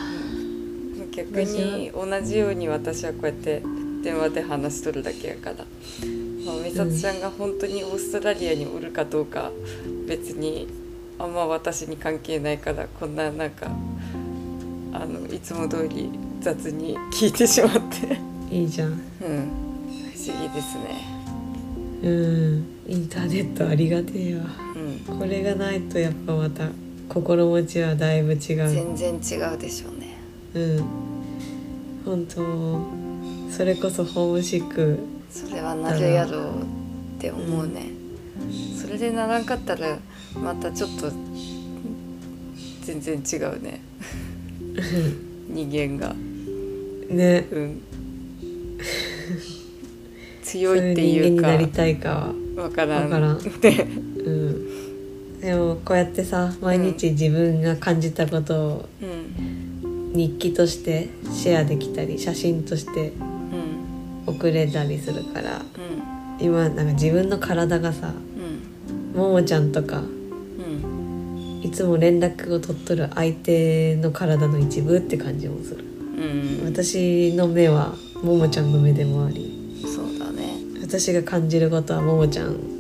[1.13, 3.63] 逆に同じように私はこうやって
[4.03, 9.51] 電話で話しとるだけやから、まあ、美里ちゃんが本当にオーストラリアにおるかどうか
[10.09, 10.69] 別に
[11.19, 13.71] あんま私に関係ないからこんななんか
[14.93, 16.11] あのいつも通り
[16.41, 18.19] 雑に聞いてしまって。
[18.51, 18.91] いいじゃん。
[18.91, 18.99] うん。
[18.99, 21.01] 不思議ですね。
[22.03, 22.67] うん。
[22.87, 24.45] インターネットありがてえわ。
[25.09, 25.19] うん。
[25.19, 26.69] これがないとやっぱまた
[27.09, 28.39] 心持ちはだいぶ違う。
[28.69, 30.17] 全然違うでしょうね。
[30.55, 30.85] うん。
[32.05, 32.81] 本当
[33.51, 34.99] それこそホームシック。
[35.31, 37.87] それはなるやろうって思うね、
[38.81, 39.99] それでならんかったら
[40.35, 41.11] またちょっと
[42.83, 43.81] 全然違うね。
[45.49, 46.15] 人間が。
[47.09, 47.47] ね。
[47.51, 47.81] うん。
[50.43, 52.63] そ強いってれ人間いうかになりたいかは。
[52.65, 53.05] わからん。
[53.05, 53.39] わからん。
[53.39, 53.43] ね。
[54.25, 54.84] うん
[55.45, 60.11] でもこうやってさ毎日自分が感じたことをうん。
[60.15, 64.35] 日記としてシェアできたり写真としてうん。
[64.35, 65.65] 送れたりするからうん。
[66.41, 69.21] 今なんか自分の体がさうん。
[69.21, 71.61] ももちゃんとかうん。
[71.63, 75.85] いつも連絡を取っとる相手の体の一部って感じもする。
[75.85, 76.73] うん。
[76.73, 80.55] 私の目はももちゃんの目でもありそうだね。
[80.81, 82.74] 私が感じることはももちゃん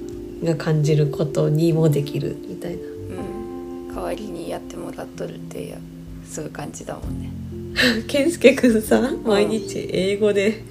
[0.44, 2.82] が感じることにもできるみたいな。
[2.82, 3.94] うん。
[3.94, 5.78] 代わりにやってもらっとるっていう
[6.28, 7.30] そういう感じだもんね。
[8.06, 10.62] 健介くんさ毎日英語で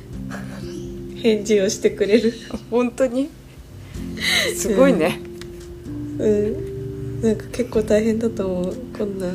[1.15, 2.33] 返事をしてくれる。
[2.69, 3.29] 本当に？
[4.55, 5.19] すごいね、
[6.19, 7.21] うん。
[7.21, 8.75] なんか結構大変だと思う。
[8.97, 9.27] こんな。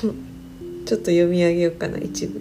[0.00, 2.40] ちょっと読み上げようかな一部。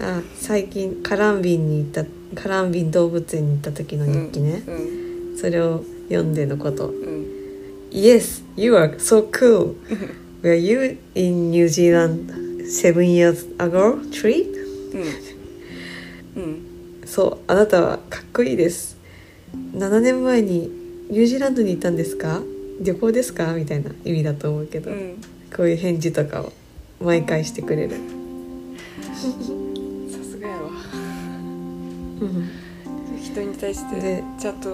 [0.00, 2.04] あ最近カランビンに行った
[2.34, 6.88] カランビン動物園に行った時の日記ね、うんそれを読んでのこと。
[6.88, 7.26] うん。
[7.90, 9.74] Yes, you are so cool.
[10.42, 12.32] Were you in New Zealand
[12.64, 14.00] seven years ago
[16.38, 16.42] ん。
[16.42, 17.06] うん。
[17.06, 18.96] そう、あなたはかっこいいです。
[19.74, 20.70] 7年前に
[21.10, 22.42] ニュージーランドに行ったんですか？
[22.80, 23.52] 旅行ですか？
[23.54, 25.16] みたいな意味だと思うけど、うん。
[25.54, 26.52] こういう返事とかを
[27.00, 27.96] 毎回してくれる。
[33.22, 34.70] 人に対してでちゃんと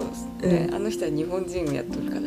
[0.46, 2.22] ね、うんあの人は日本人をやっとるから。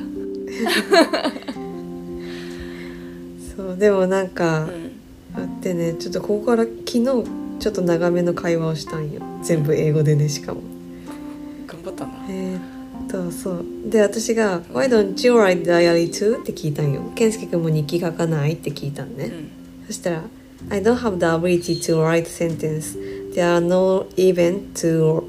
[3.55, 4.91] そう、でもなんか、うん。
[5.33, 9.21] あってね、ちょっとここから昨日ちょっと長めの会話をしたんよ。
[9.43, 10.61] 全部英語でね、しかも。
[11.67, 12.11] 頑張ったな。
[12.29, 12.61] えーっ
[13.09, 13.65] とそう。
[13.85, 17.01] で私が「Why don't you write diary too?」って聞いたんよ。
[17.15, 18.53] 健介君も日記書かない？
[18.53, 19.87] って聞いたんね、うん。
[19.87, 20.23] そしたら
[20.69, 22.97] 「I don't have the ability to write sentence
[23.33, 25.23] there are no event to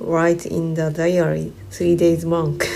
[0.00, 2.66] write in the diary three days monk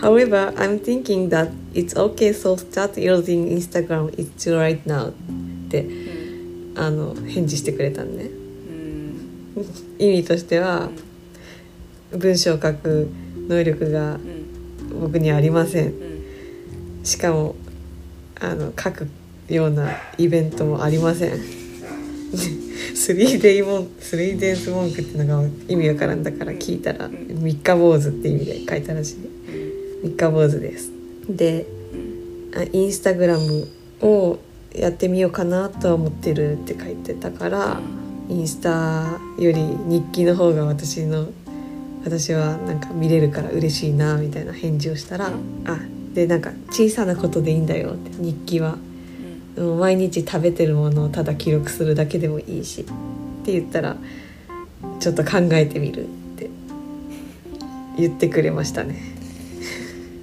[0.00, 5.12] however I'm thinking that it's okay so start using Instagram it to write now」っ
[5.70, 9.66] てうんあの返事してくれたんねうん
[9.98, 10.90] 意味としては
[12.10, 13.08] 文章を書く
[13.48, 15.94] 能力がうん僕にはありません
[17.02, 17.56] しかも
[18.40, 19.08] あの書く
[19.48, 21.63] ようなイベントもありません
[22.32, 29.16] 3day モン 3days 文句ってのが意味わからんだから聞いたら三日坊主って意味で書いたらしい。
[30.04, 30.90] 三日坊主です。
[31.28, 31.66] で
[32.72, 33.68] インスタグラム
[34.00, 34.38] を
[34.72, 37.80] やってみようかなとは思ってるって書いてたから
[38.28, 41.28] インスタより日記の方が私の
[42.04, 45.30] 私はなんか見れるから嬉しいなみたいな返事をしたら、
[45.64, 45.78] あ
[46.12, 48.76] でなんか小さなことでいいんだよって日記は
[49.56, 52.84] 毎日食べてるものをただ記録するだけでもいいしっ
[53.44, 53.96] て言ったら
[55.00, 56.50] ちょっと考えてみるって
[57.96, 59.00] 言ってくれましたね。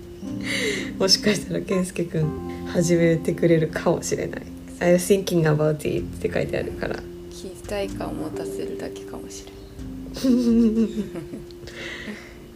[0.99, 4.41] もしかしたら健介くん始めてくれるかもしれない。
[4.79, 6.95] I was thinking about it って書いてあるから。
[7.31, 10.87] 期待感を持たせるだけかもしれん。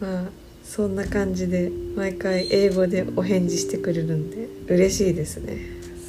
[0.00, 0.30] まあ
[0.62, 5.58] そんな感じで毎回英語でお返事してくれるんで嬉しいですね。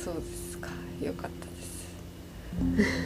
[0.03, 0.36] そうです
[0.99, 1.45] かよかった
[2.77, 2.97] です。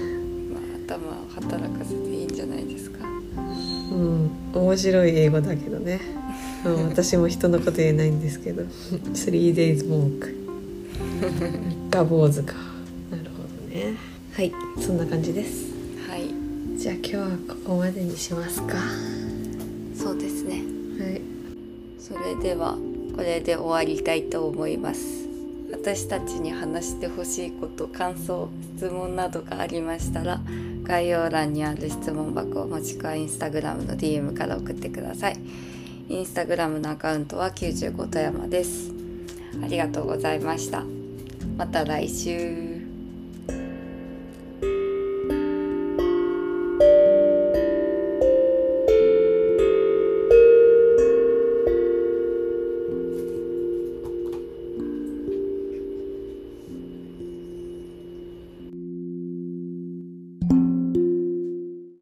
[0.52, 3.00] まあ頭を働かせていいんじゃないですか。
[3.06, 6.00] うん面白い英語だけどね、
[6.64, 8.64] まあ、私も人のこと言えないんですけど。
[8.64, 10.36] 3 days walk
[11.90, 12.54] ガ坊主か。
[13.12, 13.96] なるほどね。
[14.34, 14.52] はい。
[14.80, 15.72] そんな感じです。
[16.08, 16.34] はい。
[16.78, 18.76] じゃあ今日はここまでにしますか。
[18.76, 18.82] は
[19.96, 20.64] そうですね。
[21.18, 21.22] い。
[22.00, 22.78] それでは
[23.16, 25.21] これで終わりたいと思います
[25.72, 30.40] 私たちに話してほしいこと感想質問などがありましたら
[30.84, 35.38] 概要欄にある質問箱もしくはインスタグラムの DM から送ってください。
[36.10, 38.92] インスタグラムのアカウントは95富山です。
[39.64, 40.84] ありがとうございました。
[41.58, 42.71] また来週。